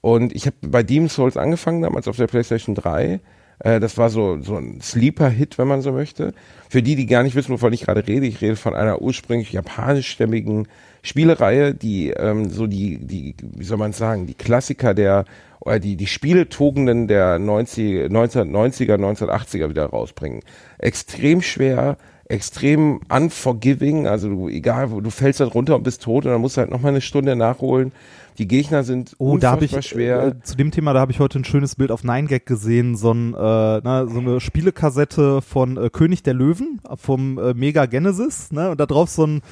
[0.00, 3.20] Und ich habe bei Demon's Souls angefangen, damals auf der PlayStation 3.
[3.60, 6.32] Äh, das war so, so ein Sleeper-Hit, wenn man so möchte.
[6.68, 9.52] Für die, die gar nicht wissen, wovon ich gerade rede, ich rede von einer ursprünglich
[9.52, 10.68] japanischstämmigen
[11.02, 15.24] Spielereihe, die ähm, so die, die, wie soll man sagen, die Klassiker der,
[15.60, 20.40] oder die, die Spieletugenden der 90, 1990er, 1980er wieder rausbringen.
[20.78, 21.98] Extrem schwer,
[22.30, 26.40] extrem unforgiving, also du, egal, wo du fällst halt runter und bist tot und dann
[26.40, 27.92] musst du halt nochmal eine Stunde nachholen.
[28.38, 30.26] Die Gegner sind Oh, da unfassbar ich schwer.
[30.28, 33.12] Äh, zu dem Thema, da habe ich heute ein schönes Bild auf 9gag gesehen, so,
[33.12, 38.52] ein, äh, na, so eine Spielekassette von äh, König der Löwen vom äh, Mega Genesis,
[38.52, 38.70] ne?
[38.70, 39.42] Und da drauf so ein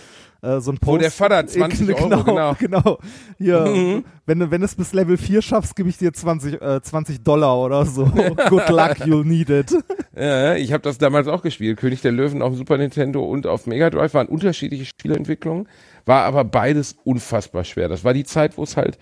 [0.43, 1.03] äh, so ein Wo Post.
[1.03, 2.55] der Vater 20 Äh, Euro, genau, genau.
[2.59, 2.99] genau.
[3.39, 4.05] Hier, Mhm.
[4.26, 7.22] wenn, du- wenn du es bis Level 4 schaffst, gebe ich dir 20, äh, 20
[7.22, 8.05] Dollar oder so.
[8.49, 9.74] Good luck, you'll need it.
[10.16, 11.78] Ja, ich habe das damals auch gespielt.
[11.78, 15.68] König der Löwen auf Super Nintendo und auf Mega Drive waren unterschiedliche Spieleentwicklungen,
[16.07, 17.89] war aber beides unfassbar schwer.
[17.89, 18.99] Das war die Zeit, wo es halt,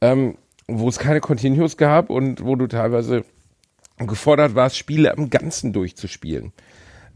[0.00, 0.36] ähm,
[0.68, 3.24] wo es keine Continues gab und wo du teilweise
[3.98, 6.52] gefordert warst, Spiele am Ganzen durchzuspielen.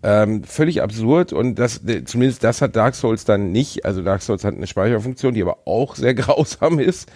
[0.06, 3.86] Ähm, völlig absurd und das, äh, zumindest das hat Dark Souls dann nicht.
[3.86, 7.10] Also Dark Souls hat eine Speicherfunktion, die aber auch sehr grausam ist.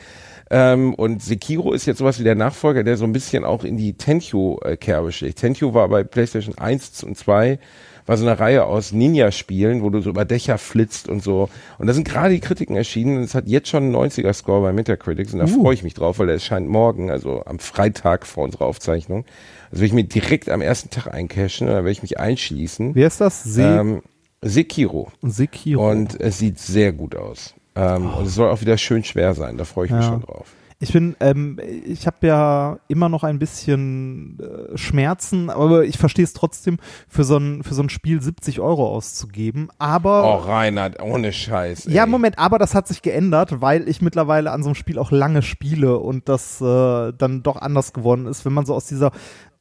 [0.50, 3.76] Ähm, und Sekiro ist jetzt sowas wie der Nachfolger, der so ein bisschen auch in
[3.76, 5.36] die Tenkyo-Kerbe steht.
[5.36, 7.58] Tenkyo war bei PlayStation 1 und 2
[8.06, 11.50] war so eine Reihe aus Ninja-Spielen, wo du so über Dächer flitzt und so.
[11.76, 13.18] Und da sind gerade die Kritiken erschienen.
[13.18, 16.18] und Es hat jetzt schon einen 90er-Score bei Metacritics und da freue ich mich drauf,
[16.18, 19.26] weil der erscheint morgen, also am Freitag vor unserer Aufzeichnung.
[19.70, 22.94] Also will ich mir direkt am ersten Tag eincashen und dann werde ich mich einschließen.
[22.94, 23.42] Wie heißt das?
[23.44, 24.02] Se Ähm,
[24.42, 25.10] Sekiro.
[25.22, 25.90] Sekiro.
[25.90, 27.54] Und es sieht sehr gut aus.
[27.74, 29.56] Ähm, Und es soll auch wieder schön schwer sein.
[29.58, 30.10] Da freue ich mich Ja.
[30.10, 30.46] schon drauf.
[30.80, 36.24] Ich bin, ähm, ich habe ja immer noch ein bisschen äh, Schmerzen, aber ich verstehe
[36.24, 36.76] es trotzdem,
[37.08, 39.70] für so ein für so ein Spiel 70 Euro auszugeben.
[39.78, 41.86] Aber Oh, Reinhard, ohne Scheiß.
[41.86, 42.08] ja, ey.
[42.08, 45.42] Moment, aber das hat sich geändert, weil ich mittlerweile an so einem Spiel auch lange
[45.42, 49.10] spiele und das äh, dann doch anders geworden ist, wenn man so aus dieser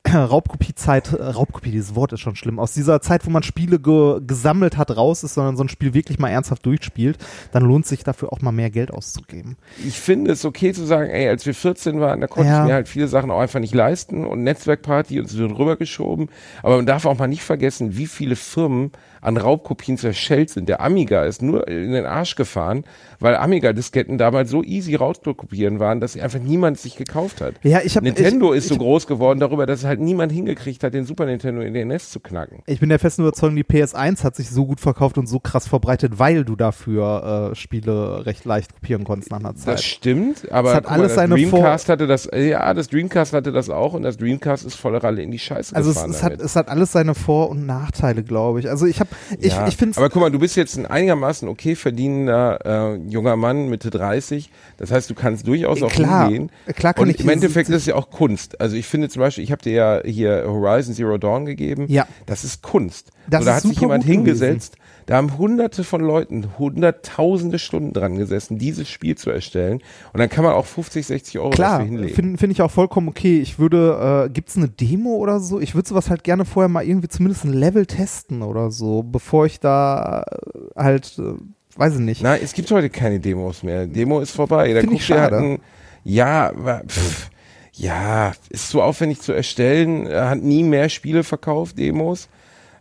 [0.14, 4.20] Raubkopie-Zeit, äh, Raubkopie, dieses Wort ist schon schlimm, aus dieser Zeit, wo man Spiele ge
[4.26, 7.18] gesammelt hat, raus ist, sondern so ein Spiel wirklich mal ernsthaft durchspielt,
[7.52, 9.58] dann lohnt sich dafür auch mal mehr Geld auszugeben.
[9.86, 12.62] Ich finde es okay zu sagen, ey, als wir 14 waren, da konnte Ja.
[12.62, 16.30] ich mir halt viele Sachen auch einfach nicht leisten und Netzwerkparty und so rübergeschoben.
[16.64, 18.92] Aber man darf auch mal nicht vergessen, wie viele Firmen
[19.28, 20.70] an Raubkopien zerschellt sind.
[20.70, 22.86] Der Amiga ist nur in den Arsch gefahren,
[23.20, 27.56] weil Amiga-Disketten damals so easy rauszukopieren waren, dass einfach niemand sich gekauft hat.
[27.64, 30.84] Ja, ich habe Nintendo ich, ist so groß geworden darüber, dass es halt niemand hingekriegt
[30.84, 32.60] hat, den Super Nintendo in den NES zu knacken.
[32.66, 35.68] Ich bin der festen Überzeugung, die PS1 hat sich so gut verkauft und so krass
[35.68, 39.76] verbreitet, weil du dafür äh, Spiele recht leicht kopieren konntest nach einer Zeit.
[39.76, 43.34] Das stimmt, aber Es hat guck mal, alles das Dreamcast hatte das, ja, das Dreamcast
[43.34, 46.12] hatte das auch und das Dreamcast ist voller Ralle in die Scheiße also es, gefahren
[46.12, 46.46] es, hat, damit.
[46.46, 48.70] es hat alles seine Vor- und Nachteile, glaube ich.
[48.70, 51.48] Also ich habe, ich, ja, ich finde aber guck mal, du bist jetzt ein einigermaßen
[51.48, 54.50] okay verdienender äh, junger Mann, Mitte 30.
[54.78, 56.52] Das heißt, du kannst durchaus auch Klar, hingehen.
[56.76, 58.60] klar kann und ich im Endeffekt 70 ist es ja auch Kunst.
[58.62, 61.86] Also ich finde zum Beispiel, ich habe dir ja hier Horizon Zero Dawn gegeben.
[61.88, 62.08] Ja.
[62.26, 63.12] Das ist Kunst.
[63.28, 64.78] Das so, da hat sich jemand hingesetzt.
[65.08, 69.82] Da haben hunderte von Leuten, hunderttausende Stunden dran gesessen, dieses Spiel zu erstellen.
[70.12, 72.14] Und dann kann man auch 50, 60 Euro Klar, dafür hinlegen.
[72.14, 73.40] finde find ich auch vollkommen okay.
[73.40, 75.62] Ich würde, äh, gibt es eine Demo oder so?
[75.62, 79.46] Ich würde sowas halt gerne vorher mal irgendwie zumindest ein Level testen oder so, bevor
[79.46, 81.36] ich da äh, halt, äh,
[81.80, 82.22] weiß ich nicht.
[82.22, 83.88] Nein, es gibt heute keine Demos mehr.
[83.88, 84.74] Demo ist vorbei.
[84.74, 85.60] Da guckt ihr halt ein,
[86.04, 86.52] ja,
[86.86, 87.30] pff,
[87.72, 92.28] ja, ist so aufwendig zu erstellen, Er hat nie mehr Spiele verkauft, Demos.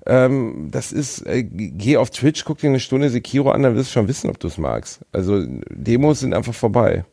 [0.07, 3.91] Ähm, das ist, äh, geh auf Twitch, guck dir eine Stunde Sekiro an, dann wirst
[3.91, 5.01] du schon wissen, ob du es magst.
[5.13, 7.05] Also Demos sind einfach vorbei.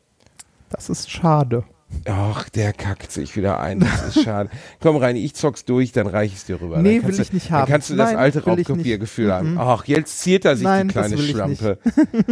[0.69, 1.63] Das ist schade.
[2.07, 3.79] Ach, der kackt sich wieder ein.
[3.79, 4.49] Das ist schade.
[4.81, 6.79] Komm rein, ich zock's durch, dann reich ich's dir rüber.
[6.79, 7.71] Nee, dann kannst will ich du, nicht Dann haben.
[7.71, 9.33] kannst du das Nein, alte will ich Raubkopiergefühl nicht.
[9.33, 9.51] haben.
[9.51, 9.57] Mhm.
[9.59, 11.31] Ach, jetzt ziert er sich Nein, die das kleine ich nicht.
[11.31, 11.77] Schlampe.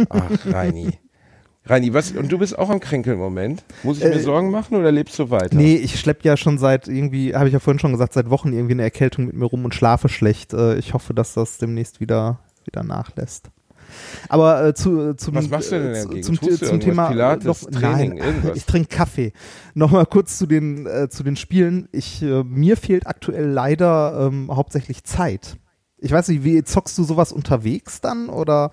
[0.08, 0.98] Ach, Reini.
[1.64, 3.62] Reini, was, und du bist auch am Kränkeln im Moment.
[3.84, 5.54] Muss ich mir Äh, Sorgen machen oder lebst du weiter?
[5.54, 8.52] Nee, ich schlepp ja schon seit irgendwie, habe ich ja vorhin schon gesagt, seit Wochen
[8.52, 10.52] irgendwie eine Erkältung mit mir rum und schlafe schlecht.
[10.54, 13.50] Äh, ich hoffe, dass das demnächst wieder, wieder nachlässt.
[14.28, 16.22] Aber äh, zu, äh, zum, Was machst du denn äh, dagegen?
[16.22, 16.80] zum, Tust zum?
[16.80, 18.56] Thema Pilates, noch, Training, nein, irgendwas?
[18.56, 19.32] ich trinke Kaffee.
[19.74, 21.88] Nochmal kurz zu den äh, zu den Spielen.
[21.92, 25.58] Ich äh, mir fehlt aktuell leider ähm, hauptsächlich Zeit.
[25.98, 28.70] Ich weiß nicht, wie zockst du sowas unterwegs dann oder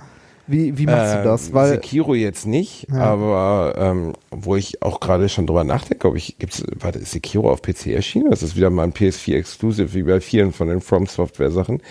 [0.51, 1.47] wie wie machst du das?
[1.47, 3.01] Ähm, Weil Sekiro jetzt nicht, Ja.
[3.01, 7.51] aber ähm, wo ich auch gerade schon drüber nachdenke, ob ich, gibt's, warte, ist Sekiro
[7.51, 8.29] auf PC erschienen?
[8.29, 11.81] Das ist wieder mal ein PS4 Exclusive, wie bei vielen von den From Software Sachen.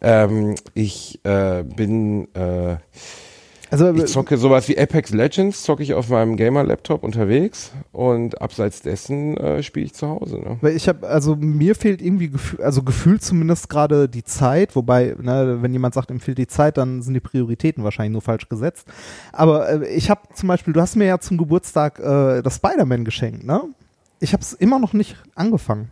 [0.00, 2.76] Ähm, ich äh, bin, äh,
[3.70, 8.82] also ich zocke sowas wie Apex Legends, zocke ich auf meinem Gamer-Laptop unterwegs und abseits
[8.82, 10.38] dessen äh, spiele ich zu Hause.
[10.40, 10.58] Ne?
[10.60, 15.14] Weil ich habe, also mir fehlt irgendwie, gefühl, also gefühlt zumindest gerade die Zeit, wobei,
[15.20, 18.48] ne, wenn jemand sagt, ihm fehlt die Zeit, dann sind die Prioritäten wahrscheinlich nur falsch
[18.48, 18.88] gesetzt.
[19.32, 23.04] Aber äh, ich habe zum Beispiel, du hast mir ja zum Geburtstag äh, das Spider-Man
[23.04, 23.62] geschenkt, ne?
[24.18, 25.90] Ich habe es immer noch nicht angefangen.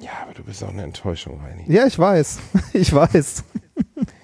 [0.00, 1.64] Ja, aber du bist auch eine Enttäuschung, Reini.
[1.66, 2.38] Ja, ich weiß,
[2.72, 3.44] ich weiß.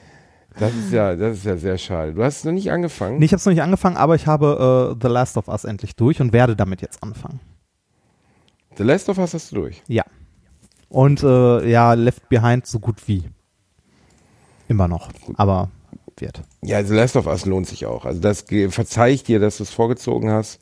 [0.59, 2.13] Das ist ja, das ist ja sehr schade.
[2.13, 3.19] Du hast es noch nicht angefangen.
[3.19, 5.65] Nee, ich habe es noch nicht angefangen, aber ich habe äh, The Last of Us
[5.65, 7.41] endlich durch und werde damit jetzt anfangen.
[8.77, 9.83] The Last of Us hast du durch.
[9.87, 10.05] Ja.
[10.89, 13.25] Und äh, ja, Left Behind so gut wie.
[14.69, 15.09] Immer noch.
[15.37, 15.71] Aber
[16.21, 16.43] wird.
[16.63, 18.05] Ja, The Last of Us lohnt sich auch.
[18.05, 20.61] Also das verzeih ich dir, dass du es vorgezogen hast.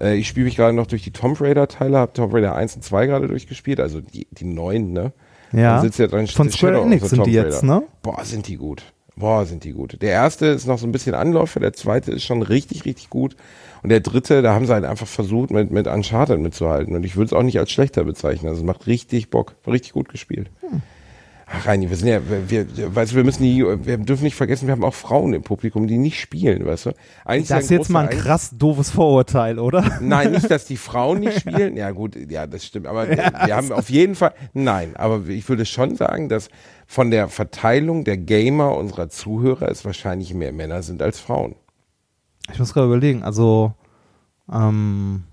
[0.00, 2.76] Äh, ich spiele mich gerade noch durch die Tomb Raider Teile, habe Tomb Raider 1
[2.76, 5.12] und 2 gerade durchgespielt, also die, die neuen, ne?
[5.52, 5.76] Ja.
[5.76, 7.80] Dann sitzt ja dran, Von Square Enix sind die Tomb jetzt, Raider.
[7.80, 7.82] ne?
[8.02, 8.82] Boah, sind die gut.
[9.18, 10.00] Boah, sind die gut.
[10.00, 13.36] Der erste ist noch so ein bisschen Anläufer, der zweite ist schon richtig, richtig gut.
[13.82, 16.94] Und der dritte, da haben sie halt einfach versucht, mit, mit Uncharted mitzuhalten.
[16.94, 18.48] Und ich würde es auch nicht als schlechter bezeichnen.
[18.48, 19.56] Also es macht richtig Bock.
[19.66, 20.50] Richtig gut gespielt.
[20.60, 20.82] Hm.
[21.50, 24.36] Ach, Reini, wir sind ja, wir, wir, weißt du, wir müssen nie, wir dürfen nicht
[24.36, 26.90] vergessen, wir haben auch Frauen im Publikum, die nicht spielen, weißt du?
[27.24, 29.98] Eigentlich Das ist jetzt mal ein krass doofes Vorurteil, oder?
[30.00, 31.76] Nein, nicht, dass die Frauen nicht spielen.
[31.76, 32.86] Ja, gut, ja, das stimmt.
[32.86, 36.50] Aber wir, wir haben auf jeden Fall, nein, aber ich würde schon sagen, dass
[36.86, 41.54] von der Verteilung der Gamer unserer Zuhörer es wahrscheinlich mehr Männer sind als Frauen.
[42.52, 43.72] Ich muss gerade überlegen, also
[44.52, 45.24] ähm,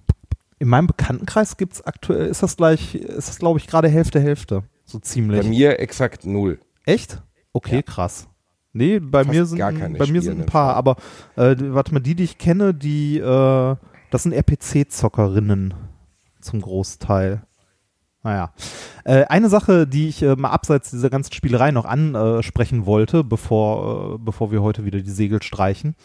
[0.60, 4.64] in meinem Bekanntenkreis gibt's aktuell, ist das gleich, ist das glaube ich gerade Hälfte, Hälfte.
[4.96, 5.42] So ziemlich.
[5.42, 6.60] Bei mir exakt null.
[6.86, 7.22] Echt?
[7.52, 7.82] Okay, Ja.
[7.82, 8.28] krass.
[8.72, 10.98] Nee, bei Fast mir sind gar keine bei mir sind ein paar, aber
[11.38, 13.76] äh, warte mal, die, die ich kenne, die äh,
[14.12, 15.74] das sind RPC-Zockerinnen
[16.42, 17.42] zum Großteil.
[18.24, 18.52] Naja.
[19.04, 24.16] Äh, eine Sache, die ich äh, mal abseits dieser ganzen Spielerei noch ansprechen wollte, bevor,
[24.16, 25.96] äh, bevor wir heute wieder die Segel streichen.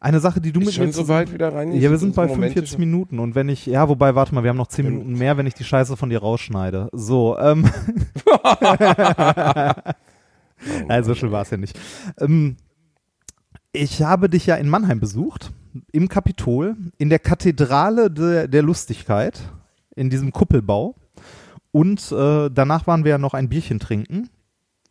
[0.00, 1.72] Eine Sache, die du Ist mit schon mir so weit wieder rein?
[1.72, 4.42] ja, wir sind bei unsere Momente 45 Minuten und wenn ich, ja, wobei, warte mal,
[4.42, 6.88] wir haben noch 10 Ja, Minuten mehr, wenn ich die Scheiße von dir rausschneide.
[6.92, 7.64] So, ähm.
[8.22, 8.44] schon-
[10.88, 11.78] Nein, so schlimm war es ja nicht.
[12.18, 12.56] Ähm,
[13.72, 15.52] ich habe dich ja in Mannheim besucht,
[15.92, 19.40] im Kapitol, in der Kathedrale de, der Lustigkeit,
[19.94, 20.94] in diesem Kuppelbau.
[21.72, 24.30] Und äh, danach waren wir ja noch ein Bierchen trinken.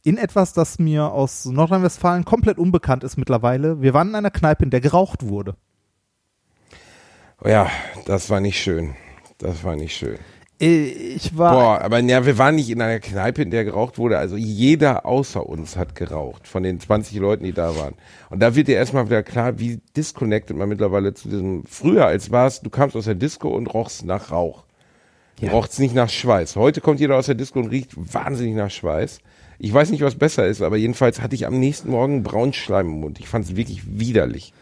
[0.06, 3.82] In etwas, das mir aus Nordrhein-Westfalen komplett unbekannt ist mittlerweile.
[3.82, 5.56] Wir waren in einer Kneipe, in der geraucht wurde.
[7.43, 7.72] Oh Ja,
[8.06, 8.93] das war nicht schön.
[9.39, 10.20] Das war nicht schön.
[10.62, 11.53] Äh, Ich war.
[11.53, 14.20] Boah, aber ja, wir waren nicht in einer Kneipe, in der geraucht wurde.
[14.20, 17.95] Also jeder außer uns hat geraucht, von den 20 Leuten, die da waren.
[18.30, 22.30] Und da wird dir erstmal wieder klar, wie disconnected man mittlerweile zu diesem, früher als
[22.30, 24.64] war es, du kamst aus der Disco und rochst nach Rauch.
[25.42, 25.52] Ja.
[25.52, 26.56] Rocht's nicht nach Schweiß.
[26.56, 29.20] Heute kommt jeder aus der Disco und riecht wahnsinnig nach Schweiß.
[29.60, 32.88] Ich weiß nicht, was besser ist, aber jedenfalls hatte ich am nächsten Morgen braunen Schleim
[32.88, 33.20] im Mund.
[33.20, 34.54] Ich fand es wirklich widerlich.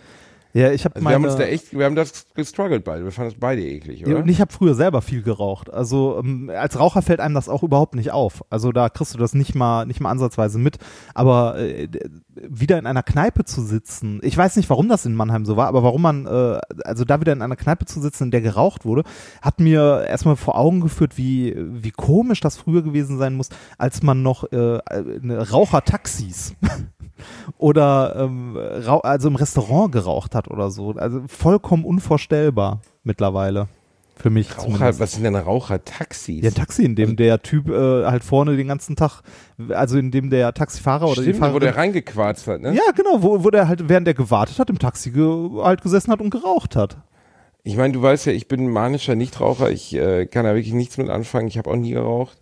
[0.56, 3.04] Ja, ich habe also wir haben uns da echt, wir haben das gestruggelt beide.
[3.04, 4.12] Wir fanden es beide eklig, oder?
[4.12, 5.74] Ja, und ich habe früher selber viel geraucht.
[5.74, 8.46] Also ähm, als Raucher fällt einem das auch überhaupt nicht auf.
[8.52, 10.78] Also da kriegst du das nicht mal, nicht mal ansatzweise mit.
[11.16, 11.88] Aber äh,
[12.36, 15.68] wieder in einer Kneipe zu sitzen, ich weiß nicht, warum das in Mannheim so war,
[15.68, 18.86] aber warum man, äh, also da wieder in einer Kneipe zu sitzen, in der geraucht
[18.86, 19.04] wurde,
[19.42, 24.04] hat mir erstmal vor Augen geführt, wie wie komisch das früher gewesen sein muss, als
[24.04, 24.80] man noch äh,
[25.26, 26.56] Rauchertaxis
[27.58, 28.58] oder ähm,
[29.04, 30.92] also im Restaurant geraucht hat oder so.
[30.92, 33.68] Also vollkommen unvorstellbar mittlerweile.
[34.16, 34.56] Für mich.
[34.58, 36.44] Raucher, was sind denn Rauchertaxis?
[36.44, 39.22] Ja, ein Taxi, in dem also, der Typ äh, halt vorne den ganzen Tag,
[39.70, 42.74] also in dem der Taxifahrer oder Stimmt, die Fahrerin, wo der reingequarzt hat, ne?
[42.74, 46.12] Ja, genau, wo, wo der halt, während er gewartet hat, im Taxi ge halt gesessen
[46.12, 46.98] hat und geraucht hat.
[47.64, 50.98] Ich meine, du weißt ja, ich bin manischer Nichtraucher, ich äh, kann da wirklich nichts
[50.98, 52.38] mit anfangen, ich habe auch nie geraucht.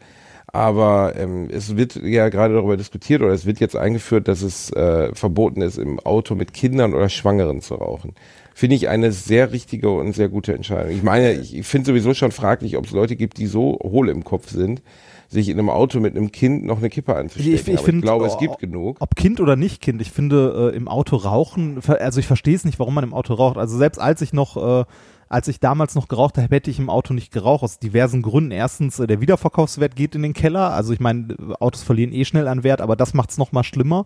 [0.53, 4.71] Aber ähm, es wird ja gerade darüber diskutiert oder es wird jetzt eingeführt, dass es
[4.73, 8.13] äh, verboten ist, im Auto mit Kindern oder Schwangeren zu rauchen.
[8.53, 10.91] Finde ich eine sehr richtige und sehr gute Entscheidung.
[10.91, 14.09] Ich meine, ich, ich finde sowieso schon fraglich, ob es Leute gibt, die so hohl
[14.09, 14.81] im Kopf sind,
[15.29, 17.53] sich in einem Auto mit einem Kind noch eine Kippe anzustecken.
[17.53, 18.97] Ich, ich, find, ich glaube, es oh, gibt genug.
[18.99, 22.65] Ob Kind oder nicht Kind, ich finde äh, im Auto rauchen, also ich verstehe es
[22.65, 23.57] nicht, warum man im Auto raucht.
[23.57, 24.83] Also selbst als ich noch äh,
[25.31, 28.51] als ich damals noch geraucht habe, hätte ich im Auto nicht geraucht, aus diversen Gründen.
[28.51, 30.73] Erstens, äh, der Wiederverkaufswert geht in den Keller.
[30.73, 34.05] Also ich meine, Autos verlieren eh schnell an Wert, aber das macht es nochmal schlimmer.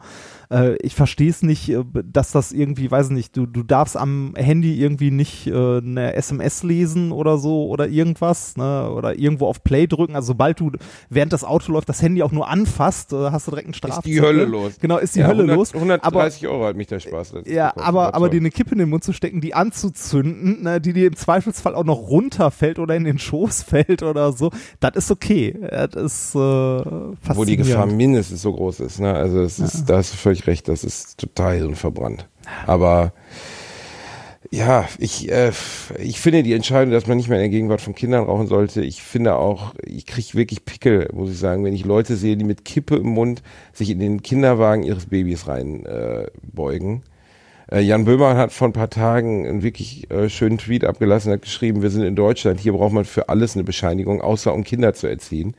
[0.52, 4.34] Äh, ich verstehe es nicht, äh, dass das irgendwie, weiß nicht, du, du darfst am
[4.36, 8.92] Handy irgendwie nicht äh, eine SMS lesen oder so oder irgendwas, ne?
[8.92, 10.16] Oder irgendwo auf Play drücken.
[10.16, 10.72] Also sobald du
[11.10, 14.12] während das Auto läuft, das Handy auch nur anfasst, äh, hast du direkt einen Strafzettel.
[14.12, 14.74] Ist die Hölle los.
[14.80, 15.74] Genau, ist die ja, Hölle 100, los.
[15.74, 17.34] 130 aber, Euro hat mich der Spaß.
[17.46, 20.94] Ja, aber, aber dir eine Kippe in den Mund zu stecken, die anzuzünden, ne, die
[20.94, 25.12] dir im Zweifelsfall auch noch runterfällt oder in den Schoß fällt oder so, das ist
[25.12, 25.56] okay.
[25.70, 29.00] Das ist äh, Wo die Gefahr mindestens so groß ist.
[29.00, 29.14] Ne?
[29.14, 29.46] Also ja.
[29.46, 32.28] ist, da hast du völlig recht, das ist total hirnverbrannt.
[32.68, 33.14] Aber
[34.52, 35.52] ja, ich, äh,
[36.00, 38.82] ich finde die Entscheidung, dass man nicht mehr in der Gegenwart von Kindern rauchen sollte,
[38.82, 42.46] ich finde auch, ich kriege wirklich Pickel, muss ich sagen, wenn ich Leute sehe, die
[42.46, 43.42] mit Kippe im Mund
[43.74, 47.04] sich in den Kinderwagen ihres Babys reinbeugen.
[47.70, 51.32] Äh, äh, Jan Böhmer hat vor ein paar Tagen einen wirklich äh, schönen Tweet abgelassen,
[51.32, 54.64] hat geschrieben, wir sind in Deutschland, hier braucht man für alles eine Bescheinigung, außer um
[54.64, 55.56] Kinder zu erziehen.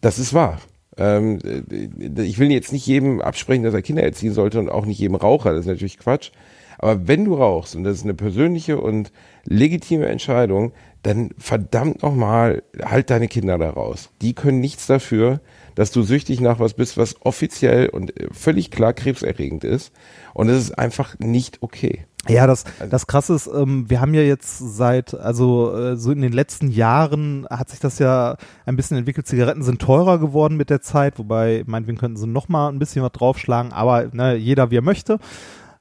[0.00, 0.58] Das ist wahr.
[0.96, 4.86] Ähm, äh, ich will jetzt nicht jedem absprechen, dass er Kinder erziehen sollte und auch
[4.86, 6.30] nicht jedem Raucher, das ist natürlich Quatsch.
[6.78, 9.12] Aber wenn du rauchst, und das ist eine persönliche und
[9.44, 10.72] legitime Entscheidung,
[11.02, 14.10] dann verdammt nochmal, halt deine Kinder da raus.
[14.20, 15.40] Die können nichts dafür,
[15.74, 19.92] dass du süchtig nach was bist, was offiziell und äh, völlig klar krebserregend ist.
[20.34, 22.04] Und es ist einfach nicht okay.
[22.28, 26.22] Ja, das, das krasse ist, ähm, wir haben ja jetzt seit, also äh, so in
[26.22, 29.26] den letzten Jahren hat sich das ja ein bisschen entwickelt.
[29.26, 33.02] Zigaretten sind teurer geworden mit der Zeit, wobei, meinetwegen könnten sie noch mal ein bisschen
[33.02, 35.18] was draufschlagen, aber ne, jeder wie er möchte.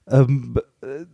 [0.07, 1.05] Ähm, äh,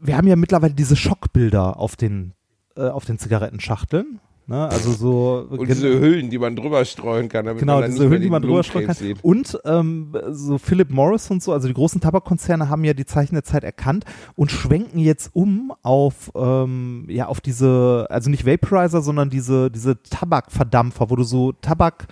[0.00, 2.32] wir haben ja mittlerweile diese Schockbilder auf den,
[2.76, 4.18] äh, auf den Zigarettenschachteln.
[4.52, 4.68] Ne?
[4.68, 8.20] Also so und diese Hüllen, die man drüber streuen kann, damit genau, man diese Hüllen,
[8.20, 8.94] die man drüber streuen kann.
[8.94, 9.24] Sieht.
[9.24, 13.34] Und ähm, so Philip Morris und so, also die großen Tabakkonzerne haben ja die Zeichen
[13.34, 14.04] der Zeit erkannt
[14.36, 20.02] und schwenken jetzt um auf ähm, ja auf diese, also nicht Vaporizer, sondern diese diese
[20.02, 22.08] Tabakverdampfer, wo du so Tabak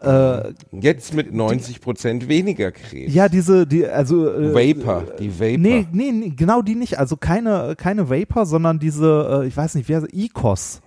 [0.00, 3.14] äh, Jetzt mit 90 Prozent weniger Krebs.
[3.14, 4.28] Ja, diese, die, also.
[4.28, 5.58] Äh, Vapor, die Vapor.
[5.58, 6.98] Nee, nee, genau die nicht.
[6.98, 10.82] Also keine, keine Vapor, sondern diese, äh, ich weiß nicht, wie heißt ECOS.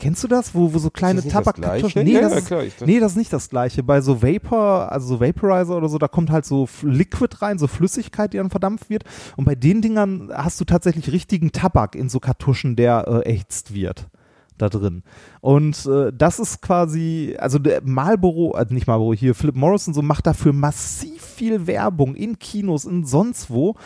[0.00, 2.04] Kennst du das, wo, wo so kleine Tabakkartuschen?
[2.04, 3.82] Nee, ja, das ist, nee, das ist nicht das gleiche.
[3.82, 7.66] Bei so Vapor, also so Vaporizer oder so, da kommt halt so Liquid rein, so
[7.66, 9.04] Flüssigkeit, die dann verdampft wird.
[9.36, 13.74] Und bei den Dingern hast du tatsächlich richtigen Tabak in so Kartuschen, der äh, erhitzt
[13.74, 14.08] wird
[14.56, 15.02] da drin.
[15.40, 20.02] Und äh, das ist quasi, also der Marlboro, also nicht Marlboro, hier Philip Morrison so
[20.02, 23.76] macht dafür massiv viel Werbung in Kinos, in sonst wo.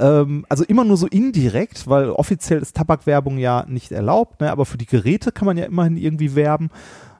[0.00, 4.50] Ähm, also immer nur so indirekt, weil offiziell ist Tabakwerbung ja nicht erlaubt, ne?
[4.50, 6.70] aber für die Geräte kann man ja immerhin irgendwie werben.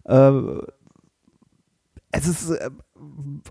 [0.05, 0.33] Äh,
[2.13, 2.71] es ist, äh,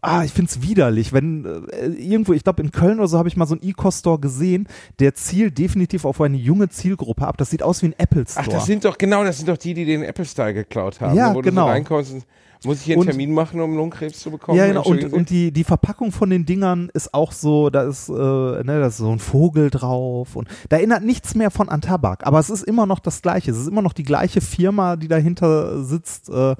[0.01, 3.29] ah, ich finde es widerlich, wenn äh, irgendwo, ich glaube in Köln oder so habe
[3.29, 4.67] ich mal so einen E-Cost-Store gesehen,
[4.99, 7.37] der zielt definitiv auf eine junge Zielgruppe ab.
[7.37, 8.45] Das sieht aus wie ein Apple Store.
[8.47, 11.15] Ach, das sind doch, genau, das sind doch die, die den Apple Style geklaut haben.
[11.15, 11.61] Ja, wo genau.
[11.61, 12.25] Du so reinkommst und
[12.65, 14.57] muss ich hier einen und, Termin machen, um Lungenkrebs zu bekommen?
[14.57, 14.83] Ja, genau.
[14.83, 18.63] Und, und die, die Verpackung von den Dingern ist auch so, da ist, äh, ne,
[18.63, 22.27] da ist so ein Vogel drauf und da erinnert nichts mehr von an Tabak.
[22.27, 23.51] Aber es ist immer noch das Gleiche.
[23.51, 26.29] Es ist immer noch die gleiche Firma, die dahinter sitzt.
[26.29, 26.55] Äh,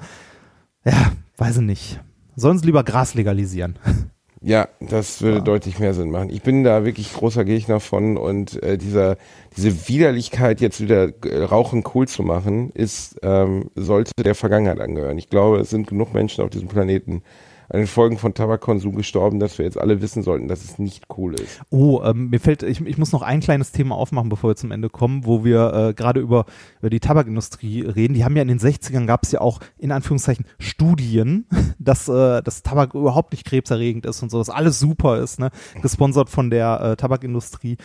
[0.85, 1.99] ja, weiß ich nicht.
[2.35, 3.77] Sollen sie lieber Gras legalisieren?
[4.41, 6.29] Ja, das würde deutlich mehr Sinn machen.
[6.29, 9.17] Ich bin da wirklich großer Gegner von und äh, dieser
[9.57, 15.17] diese Widerlichkeit jetzt wieder äh, Rauchen cool zu machen, ist ähm, sollte der Vergangenheit angehören.
[15.17, 17.21] Ich glaube, es sind genug Menschen auf diesem Planeten,
[17.69, 21.05] an den Folgen von Tabakkonsum gestorben, dass wir jetzt alle wissen sollten, dass es nicht
[21.17, 21.61] cool ist.
[21.69, 24.71] Oh, ähm, mir fällt, ich, ich muss noch ein kleines Thema aufmachen, bevor wir zum
[24.71, 26.45] Ende kommen, wo wir äh, gerade über,
[26.79, 28.15] über die Tabakindustrie reden.
[28.15, 31.45] Die haben ja in den 60ern gab es ja auch in Anführungszeichen Studien,
[31.79, 35.51] dass, äh, dass Tabak überhaupt nicht krebserregend ist und so, dass alles super ist, ne?
[35.81, 37.77] Gesponsert von der äh, Tabakindustrie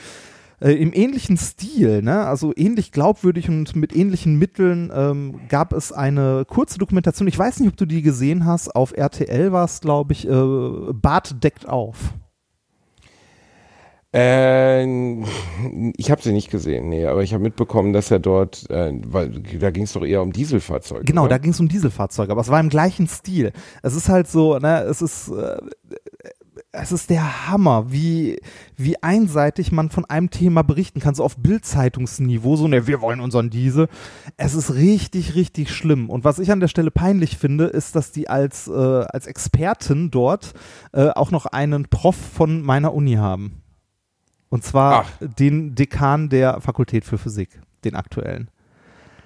[0.60, 2.26] äh, im ähnlichen Stil, ne?
[2.26, 7.60] also ähnlich glaubwürdig und mit ähnlichen Mitteln ähm, gab es eine kurze Dokumentation, ich weiß
[7.60, 11.68] nicht, ob du die gesehen hast, auf RTL war es, glaube ich, äh, Bart deckt
[11.68, 12.14] auf.
[14.14, 14.84] Äh,
[15.96, 19.42] ich habe sie nicht gesehen, nee, aber ich habe mitbekommen, dass er dort, äh, weil
[19.58, 21.04] da ging es doch eher um Dieselfahrzeuge.
[21.04, 21.30] Genau, oder?
[21.30, 23.50] da ging es um Dieselfahrzeuge, aber es war im gleichen Stil.
[23.82, 25.56] Es ist halt so, ne, es ist, äh,
[26.74, 28.38] es ist der Hammer, wie,
[28.76, 33.20] wie einseitig man von einem Thema berichten kann, so auf Bildzeitungsniveau, so, ne, wir wollen
[33.20, 33.88] unseren Diese.
[34.36, 36.10] Es ist richtig, richtig schlimm.
[36.10, 40.10] Und was ich an der Stelle peinlich finde, ist, dass die als, äh, als Expertin
[40.10, 40.54] dort
[40.92, 43.62] äh, auch noch einen Prof von meiner Uni haben.
[44.48, 45.10] Und zwar Ach.
[45.20, 48.50] den Dekan der Fakultät für Physik, den aktuellen.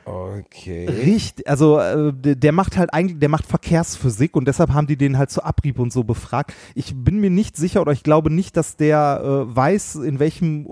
[0.08, 0.86] Okay.
[0.88, 5.18] Richtig, also äh, der, macht halt eigentlich, der macht Verkehrsphysik und deshalb haben die den
[5.18, 6.54] halt zu Abrieb und so befragt.
[6.74, 10.66] Ich bin mir nicht sicher oder ich glaube nicht, dass der äh, weiß, in welchem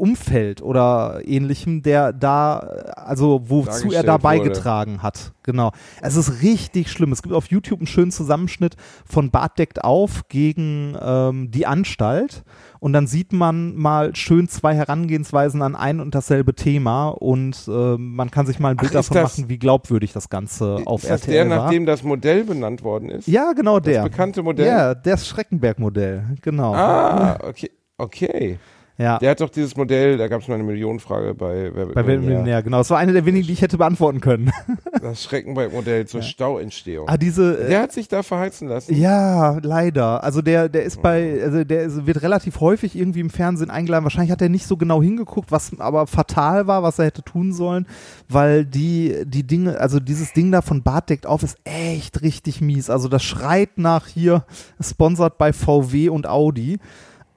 [0.00, 2.58] Umfeld oder ähnlichem der da,
[2.96, 4.22] also wozu er da Dargestellt wurde.
[4.22, 5.32] beigetragen hat.
[5.42, 5.72] Genau.
[6.02, 7.12] Es ist richtig schlimm.
[7.12, 12.44] Es gibt auf YouTube einen schönen Zusammenschnitt von Bart deckt auf gegen ähm, die Anstalt
[12.78, 18.14] und dann sieht man mal schön zwei Herangehensweisen an ein und dasselbe Thema und ähm,
[18.14, 20.78] man kann sich mal ein Bild Ach, ist davon das- machen, wie glaubwürdig das Ganze
[20.86, 21.64] auf ist das RTL der, war.
[21.64, 23.26] nachdem das Modell benannt worden ist?
[23.28, 24.02] ja, genau der.
[24.02, 24.66] Das bekannte Modell?
[24.66, 26.74] Ja, das Schreckenberg-Modell, genau.
[26.74, 27.70] Ah, okay.
[27.98, 28.58] Okay.
[29.00, 29.18] Ja.
[29.18, 32.02] Der hat doch dieses Modell, da gab es mal eine Millionenfrage bei Wer wird bei
[32.02, 32.62] Millionär.
[32.62, 32.78] Genau.
[32.78, 34.50] Das war eine der wenigen, die ich hätte beantworten können.
[35.00, 37.08] Das Schreckenberg-Modell zur Stauentstehung.
[37.08, 38.94] ah, diese, äh, Der hat sich da verheizen lassen.
[38.94, 40.22] Ja, leider.
[40.22, 44.04] Also der, der ist bei, also der ist, wird relativ häufig irgendwie im Fernsehen eingeladen.
[44.04, 47.54] Wahrscheinlich hat er nicht so genau hingeguckt, was aber fatal war, was er hätte tun
[47.54, 47.86] sollen,
[48.28, 52.60] weil die, die Dinge, also dieses Ding da von Bart deckt auf ist echt richtig
[52.60, 52.90] mies.
[52.90, 54.44] Also das schreit nach hier,
[54.80, 56.78] sponsert bei VW und Audi.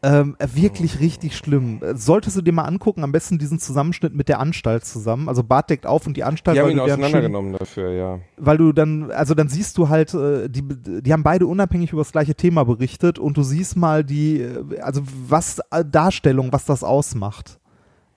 [0.06, 1.82] Ähm, wirklich richtig schlimm.
[1.82, 5.30] Äh, Solltest du dir mal angucken, am besten diesen Zusammenschnitt mit der Anstalt zusammen.
[5.30, 8.20] Also Bart deckt auf und die Anstalt, Die haben ihn auseinandergenommen dafür, ja.
[8.36, 10.62] weil du dann, also dann siehst du halt, äh, die,
[11.02, 14.80] die haben beide unabhängig über das gleiche Thema berichtet und du siehst mal die, äh,
[14.82, 17.60] also was äh, Darstellung, was das ausmacht.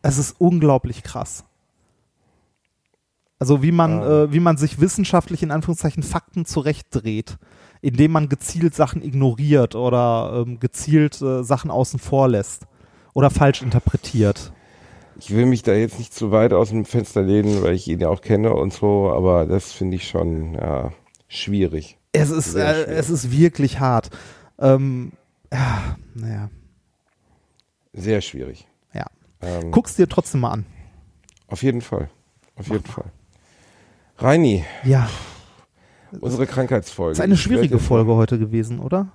[0.02, 1.44] Es ist unglaublich krass.
[3.38, 4.22] Also wie man, Ah.
[4.24, 7.36] äh, wie man sich wissenschaftlich in Anführungszeichen Fakten zurechtdreht,
[7.80, 12.66] indem man gezielt Sachen ignoriert oder ähm, gezielt äh, Sachen außen vor lässt
[13.14, 14.52] oder falsch interpretiert.
[15.18, 18.00] Ich will mich da jetzt nicht zu weit aus dem Fenster lehnen, weil ich ihn
[18.00, 20.92] ja auch kenne und so, aber das finde ich schon ja,
[21.28, 21.98] schwierig.
[22.12, 22.98] Es ist, äh, schwierig.
[22.98, 24.10] es ist wirklich hart.
[24.58, 25.12] Ähm,
[25.52, 26.50] ja, naja,
[27.92, 28.66] Sehr schwierig.
[28.92, 29.06] ja.
[29.40, 30.66] Ähm, Guck's dir trotzdem mal an.
[31.48, 32.10] Auf jeden Fall.
[32.56, 33.10] Auf jeden Fall.
[34.18, 35.08] Reini, Ja,
[36.20, 37.12] unsere Krankheitsfolge.
[37.12, 39.08] ist eine schwierige Folge heute gewesen, oder?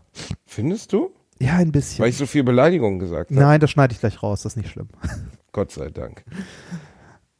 [0.45, 1.11] Findest du?
[1.39, 2.03] Ja, ein bisschen.
[2.03, 3.39] Weil ich so viel Beleidigung gesagt habe.
[3.39, 4.89] Nein, das schneide ich gleich raus, das ist nicht schlimm.
[5.51, 6.23] Gott sei Dank.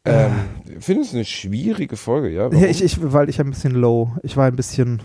[0.03, 0.31] Ähm,
[0.79, 2.45] findest du eine schwierige Folge, ja?
[2.51, 2.57] Warum?
[2.63, 4.11] Ja, ich, ich, weil ich ein bisschen low.
[4.23, 5.01] Ich war ein bisschen.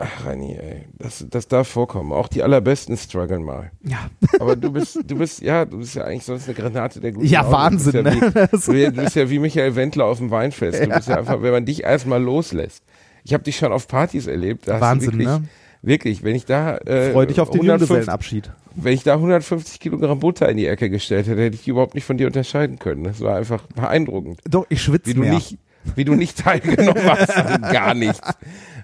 [0.00, 0.86] Ach, Reini, ey.
[0.96, 2.12] Das, das darf vorkommen.
[2.12, 3.70] Auch die allerbesten strugglen mal.
[3.82, 4.10] Ja,
[4.40, 7.26] Aber du bist, du bist, ja, du bist ja eigentlich sonst eine Granate der guten
[7.26, 7.52] ja Laune.
[7.52, 8.04] Wahnsinn.
[8.04, 8.32] Du bist ja, Ne?
[8.32, 8.68] wie, du, bist-
[8.98, 10.82] du bist ja wie Michael Wendler auf dem Weinfest.
[10.84, 12.82] Du bist ja einfach, wenn man dich erstmal loslässt.
[13.28, 14.66] Ich habe dich schon auf Partys erlebt.
[14.68, 15.42] Wahnsinn, wirklich, ne?
[15.82, 18.50] Wirklich, wenn ich da äh, Freu dich auf den 150 Junggesellenabschied.
[18.74, 21.94] wenn ich da 150 Kilogramm Butter in die Ecke gestellt hätte, hätte ich die überhaupt
[21.94, 23.04] nicht von dir unterscheiden können.
[23.04, 24.40] Das war einfach beeindruckend.
[24.48, 25.34] Doch, ich schwitze Wie du mehr.
[25.34, 25.58] nicht,
[25.94, 28.18] wie du nicht teilgenommen hast an gar nichts.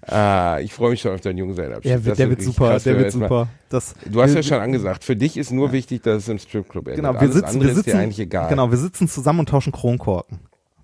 [0.07, 1.91] Ah, ich freue mich schon auf deinen Junggesellenabschied.
[1.91, 3.49] Ja, wird, der wird super, krass, der wird super.
[3.71, 6.39] Das, Du hast wir, ja schon angesagt, für dich ist nur wichtig, dass es im
[6.39, 6.97] Stripclub endet.
[7.03, 8.51] Genau, wir Alles sitzen, wir ist dir sitzen, eigentlich egal.
[8.51, 10.41] genau, wir sitzen zusammen und tauschen Kronkorken.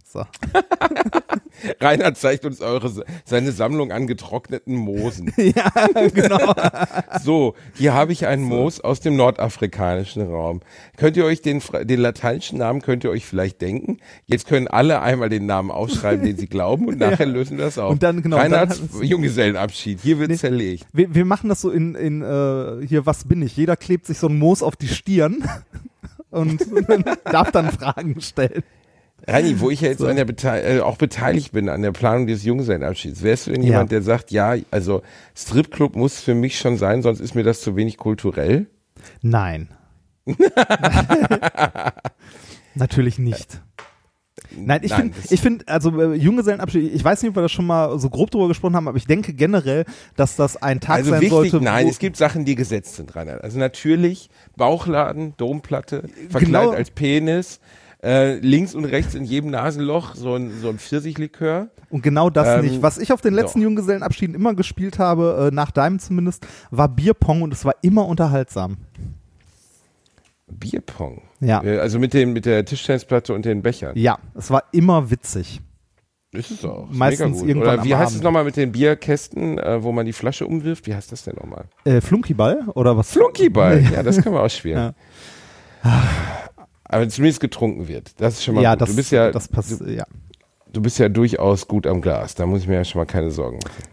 [0.07, 0.25] So.
[1.81, 5.33] Reinhard zeigt uns eure, seine Sammlung an getrockneten Moosen.
[5.37, 5.71] ja,
[6.13, 6.55] genau.
[7.23, 10.61] So, hier habe ich einen Moos aus dem nordafrikanischen Raum.
[10.97, 13.99] Könnt ihr euch den, den lateinischen Namen könnt ihr euch vielleicht denken?
[14.27, 17.79] Jetzt können alle einmal den Namen aufschreiben, den sie glauben und nachher lösen wir das
[17.79, 17.91] auf.
[17.91, 20.01] Und dann, genau, Reinhards Junggesellenabschied.
[20.03, 20.37] Hier wird Nee.
[20.37, 20.87] zerlegt.
[20.93, 23.57] Wir, wir machen das so in, in äh, hier, was bin ich?
[23.57, 25.45] Jeder klebt sich so ein Moos auf die Stirn
[26.31, 26.65] und
[27.25, 28.63] darf dann Fragen stellen.
[29.27, 30.07] Reini, wo ich ja jetzt So.
[30.07, 33.63] an der Bete äh, auch beteiligt bin an der Planung des Jungsellenabschieds, wärst du denn
[33.63, 33.99] jemand, Ja.
[33.99, 35.03] der sagt, ja, also
[35.37, 38.67] Stripclub muss für mich schon sein, sonst ist mir das zu wenig kulturell?
[39.23, 39.69] Nein.
[42.75, 43.61] Natürlich nicht.
[44.57, 47.67] Nein, ich finde, ich finde, also äh, Junggesellenabschied, ich weiß nicht, ob wir das schon
[47.67, 49.85] mal so grob drüber gesprochen haben, aber ich denke generell,
[50.17, 51.61] dass das ein Tag Also sein wichtig, sollte.
[51.65, 53.45] nein, es gibt Sachen, die gesetzt sind, Reinhard.
[53.45, 56.71] Also natürlich Bauchladen, Domplatte, verkleidet Genau.
[56.71, 57.61] als Penis,
[58.03, 61.69] äh, links und rechts in jedem Nasenloch so ein, so ein Pfirsichlikör.
[61.91, 62.83] und genau das ähm, nicht.
[62.83, 63.65] Was ich auf den letzten so.
[63.65, 68.79] Junggesellenabschieden immer gespielt habe, äh, nach deinem zumindest, war Bierpong und es war immer unterhaltsam.
[70.49, 71.23] Bierpong.
[71.41, 71.63] Ja.
[71.63, 73.93] Äh, Also mit, den, mit der Tischtennisplatte und den Bechern.
[73.97, 75.61] Ja, es war immer witzig.
[76.33, 76.89] Ist es auch.
[76.91, 78.25] Ist Meistens irgendwann Oder wie heißt es Abend.
[78.25, 80.87] nochmal mit den Bierkästen, äh, wo man die Flasche umwirft?
[80.87, 81.65] Wie heißt das denn nochmal?
[81.85, 83.11] Äh, Flunkyball oder was?
[83.13, 83.83] Flunkyball.
[83.93, 84.95] Ja, das können wir auch spielen.
[85.83, 86.40] Ja.
[86.93, 88.21] Aber zumindest getrunken wird.
[88.21, 88.83] Das ist schon mal Ja, gut.
[88.83, 90.05] das, du bist ja, das passt, du, ja.
[90.73, 92.35] du bist ja durchaus gut am Glas.
[92.35, 93.85] Da muss ich mir ja schon mal keine Sorgen machen.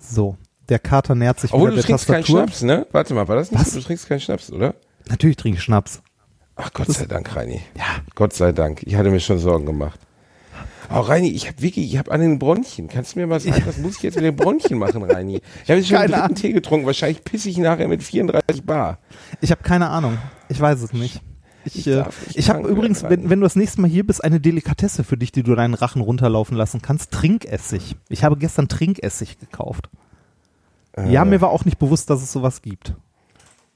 [0.00, 0.36] So,
[0.68, 2.42] der Kater nähert sich Obwohl wieder du der trinkst keinen Tastatur.
[2.42, 2.86] Schnaps, ne?
[2.90, 3.70] Warte mal, war das nicht Was?
[3.70, 3.78] so?
[3.78, 4.74] Du trinkst keinen Schnaps, oder?
[5.08, 6.02] Natürlich trinke ich Schnaps.
[6.56, 7.62] Ach Gott sei Dank, Reini.
[7.78, 7.84] Ja.
[8.16, 8.82] Gott sei Dank.
[8.82, 10.00] Ich hatte mir schon Sorgen gemacht.
[10.94, 12.88] Oh, Reini, ich habe wirklich, ich habe an den Bronchien.
[12.88, 15.40] Kannst du mir mal sagen, was muss ich jetzt mit den Bronchien machen, Reini?
[15.64, 16.34] Ich habe jetzt schon einen.
[16.34, 16.84] Tee getrunken.
[16.84, 18.98] Wahrscheinlich pisse ich nachher mit 34 Bar.
[19.40, 20.18] Ich habe keine Ahnung.
[20.48, 21.22] Ich weiß es nicht.
[21.64, 22.04] Ich, Ich äh,
[22.34, 25.32] ich habe übrigens, wenn, wenn du das nächste Mal hier bist, eine Delikatesse für dich,
[25.32, 27.10] die du deinen Rachen runterlaufen lassen kannst.
[27.12, 27.96] Trinkessig.
[28.08, 29.88] Ich habe gestern Trinkessig gekauft.
[30.96, 32.94] Ja, Äh, mir war auch nicht bewusst, dass es sowas gibt.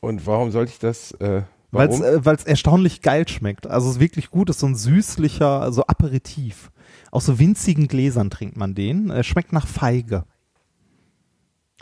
[0.00, 3.66] Und warum sollte ich das, äh, Weil es äh, erstaunlich geil schmeckt.
[3.66, 6.70] Also es ist wirklich gut, ist so ein süßlicher, so Aperitif.
[7.10, 9.10] Aus so winzigen Gläsern trinkt man den.
[9.10, 10.24] Er schmeckt nach Feige.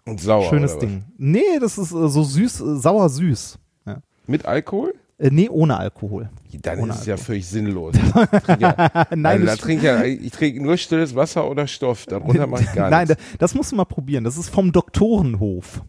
[0.07, 0.49] Und sauer.
[0.49, 0.89] Schönes oder was?
[0.89, 1.05] Ding.
[1.17, 3.59] Nee, das ist äh, so süß, äh, sauer süß.
[3.87, 4.03] Ja.
[4.27, 4.95] Mit Alkohol?
[5.19, 6.29] Äh, nee, ohne Alkohol.
[6.62, 7.95] Dann Ohne ist es ja völlig sinnlos.
[7.97, 8.11] Ich
[8.43, 12.07] trinke ja, Nein, also, trinke ja, ich trinke nur stilles Wasser oder Stoff.
[12.07, 13.23] Darunter mache ich gar Nein, nichts.
[13.33, 14.25] da- das musst du mal probieren.
[14.25, 15.83] Das ist vom Doktorenhof.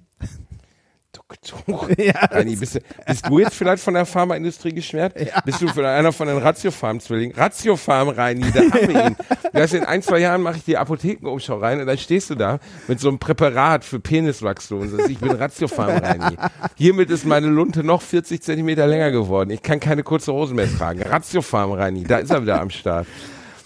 [1.16, 1.88] Doktor.
[1.98, 5.16] Ja, Reini, bist, du, bist du jetzt vielleicht von der Pharmaindustrie geschwärzt?
[5.46, 7.36] Bist du einer von den Ratiofarm-Zwillingen?
[7.36, 9.16] Ratiofarm, Reini, da haben wir ihn.
[9.54, 12.36] Du hast in ein, zwei Jahren mache ich die Apothekenumschau rein und dann stehst du
[12.36, 16.36] da mit so einem Präparat für Peniswachstum und sagst, ich bin Ratiofarm, Reini.
[16.76, 19.50] Hiermit ist meine Lunte noch 40 Zentimeter länger geworden.
[19.52, 21.02] Ich kann keine kurze Hosen mehr tragen.
[21.02, 23.08] Ratiofarm, Reini, da ist er wieder am Start.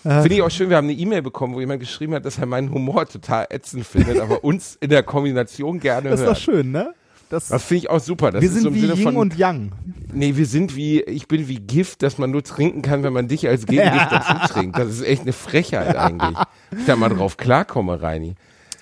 [0.01, 2.45] Finde ich auch schön, wir haben eine E-Mail bekommen, wo jemand geschrieben hat, dass er
[2.45, 6.37] meinen Humor total ätzend findet, aber uns in der Kombination gerne Das ist hört.
[6.37, 6.93] doch schön, ne?
[7.29, 8.31] Das, Das finde ich auch super.
[8.31, 9.71] Das wir sind so wie Sinne Yin von, und Yang.
[10.13, 13.27] nee, wir sind wie, ich bin wie Gift, das man nur trinken kann, wenn man
[13.27, 14.77] dich als Gegengift dazu trinkt.
[14.77, 16.37] Das ist echt eine Frechheit eigentlich.
[16.77, 18.33] Ich da mal drauf klarkomme, Reini.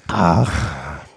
[0.07, 0.51] Ach,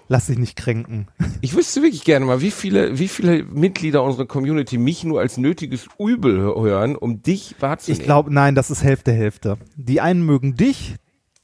[0.09, 1.07] lass dich nicht kränken.
[1.39, 5.37] Ich wüsste wirklich gerne mal, wie viele, wie viele Mitglieder unserer Community mich nur als
[5.37, 8.01] nötiges Übel hören, um dich wahrzunehmen.
[8.01, 9.57] Ich glaube, nein, das ist Hälfte, Hälfte.
[9.77, 10.95] Die einen mögen dich,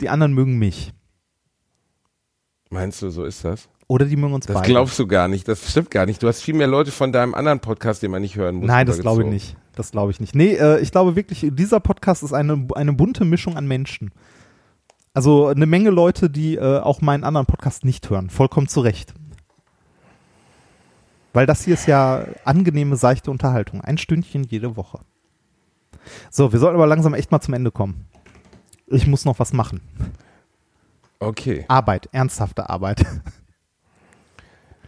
[0.01, 0.91] die anderen mögen mich.
[2.69, 3.69] Meinst du, so ist das?
[3.89, 4.67] Oder die mögen uns Das beide.
[4.67, 5.47] glaubst du gar nicht.
[5.47, 6.21] Das stimmt gar nicht.
[6.21, 8.67] Du hast viel mehr Leute von deinem anderen Podcast, den man nicht hören muss.
[8.67, 9.55] Nein, das glaube ich nicht.
[9.75, 10.35] Das glaube ich nicht.
[10.35, 14.11] Nee, äh, ich glaube wirklich, dieser Podcast ist eine, eine bunte Mischung an Menschen.
[15.13, 18.29] Also eine Menge Leute, die äh, auch meinen anderen Podcast nicht hören.
[18.29, 19.13] Vollkommen zu Recht.
[21.33, 23.81] Weil das hier ist ja angenehme, seichte Unterhaltung.
[23.81, 24.99] Ein Stündchen jede Woche.
[26.29, 28.05] So, wir sollten aber langsam echt mal zum Ende kommen.
[28.87, 29.81] Ich muss noch was machen.
[31.19, 31.65] Okay.
[31.67, 33.05] Arbeit, ernsthafte Arbeit.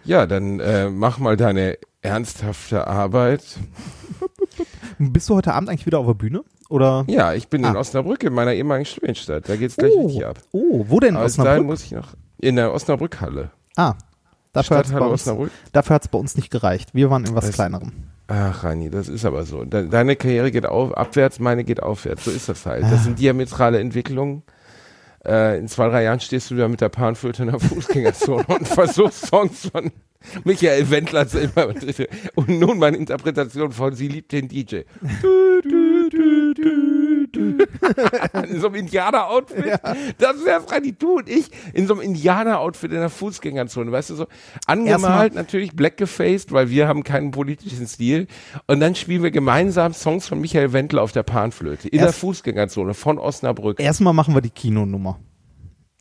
[0.03, 3.43] Ja, dann äh, mach mal deine ernsthafte Arbeit.
[4.99, 6.43] Bist du heute Abend eigentlich wieder auf der Bühne?
[6.69, 7.03] Oder?
[7.07, 7.79] Ja, ich bin in Ah.
[7.79, 9.49] Osnabrück, in meiner ehemaligen Studienstadt.
[9.49, 10.39] Da geht's gleich oh, richtig ab.
[10.51, 11.65] oh, wo denn in dahin Osnabrück?
[11.65, 13.49] muss ich noch in der Osnabrück-Halle.
[13.75, 13.95] Ah,
[14.53, 15.51] dafür hat es bei, uns- Osnabrück.
[15.73, 16.93] dafür hat's bei uns nicht gereicht.
[16.93, 17.91] Wir waren in was Das- Kleinerem.
[18.27, 19.63] Ach, Rani, das ist aber so.
[19.65, 22.25] De deine Karriere geht auf, abwärts, meine geht aufwärts.
[22.25, 22.83] So ist das halt.
[22.83, 22.91] Ah.
[22.91, 24.43] Das sind diametrale Entwicklungen.
[25.25, 28.67] Äh, in zwei, drei Jahren stehst du wieder mit der Panflöte in der Fußgängerzone und
[28.67, 29.91] versuchst Songs von
[30.43, 31.73] Michael Wendler zu immer.
[32.35, 34.81] Und nun meine Interpretation von Sie liebt den DJ.
[35.21, 35.78] Du, du.
[38.49, 39.79] In so einem Indianer-Outfit.
[40.17, 43.91] Das ist ja Freddy, du und ich in so einem Indianer-Outfit in der Fußgängerzone.
[43.91, 44.27] Weißt du, so
[44.65, 48.27] angemalt natürlich, black gefaced, weil wir haben keinen politischen Stil.
[48.67, 52.19] Und dann spielen wir gemeinsam Songs von Michael Wendler auf der Panflöte in der Erst-
[52.19, 53.79] Fußgängerzone von Osnabrück.
[53.79, 55.19] Erstmal machen wir die Kinonummer.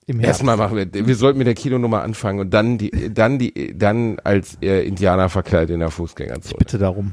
[0.07, 4.19] Erstmal machen wir, wir sollten mit der Kinonummer anfangen und dann die, dann die, dann
[4.25, 6.57] als äh, Indianer verkleidet in der Fußgängerzone.
[6.59, 7.13] Bitte darum.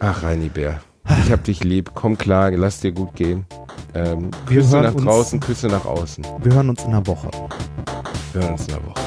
[0.00, 0.80] Ach, Reini Bär.
[1.08, 1.90] Ich hab dich lieb.
[1.94, 3.46] Komm klar, lass dir gut gehen.
[3.94, 6.24] Ähm, Küsse nach uns, draußen, Küsse nach außen.
[6.42, 7.30] Wir hören uns in einer Woche.
[8.32, 9.00] Wir hören uns in einer Woche.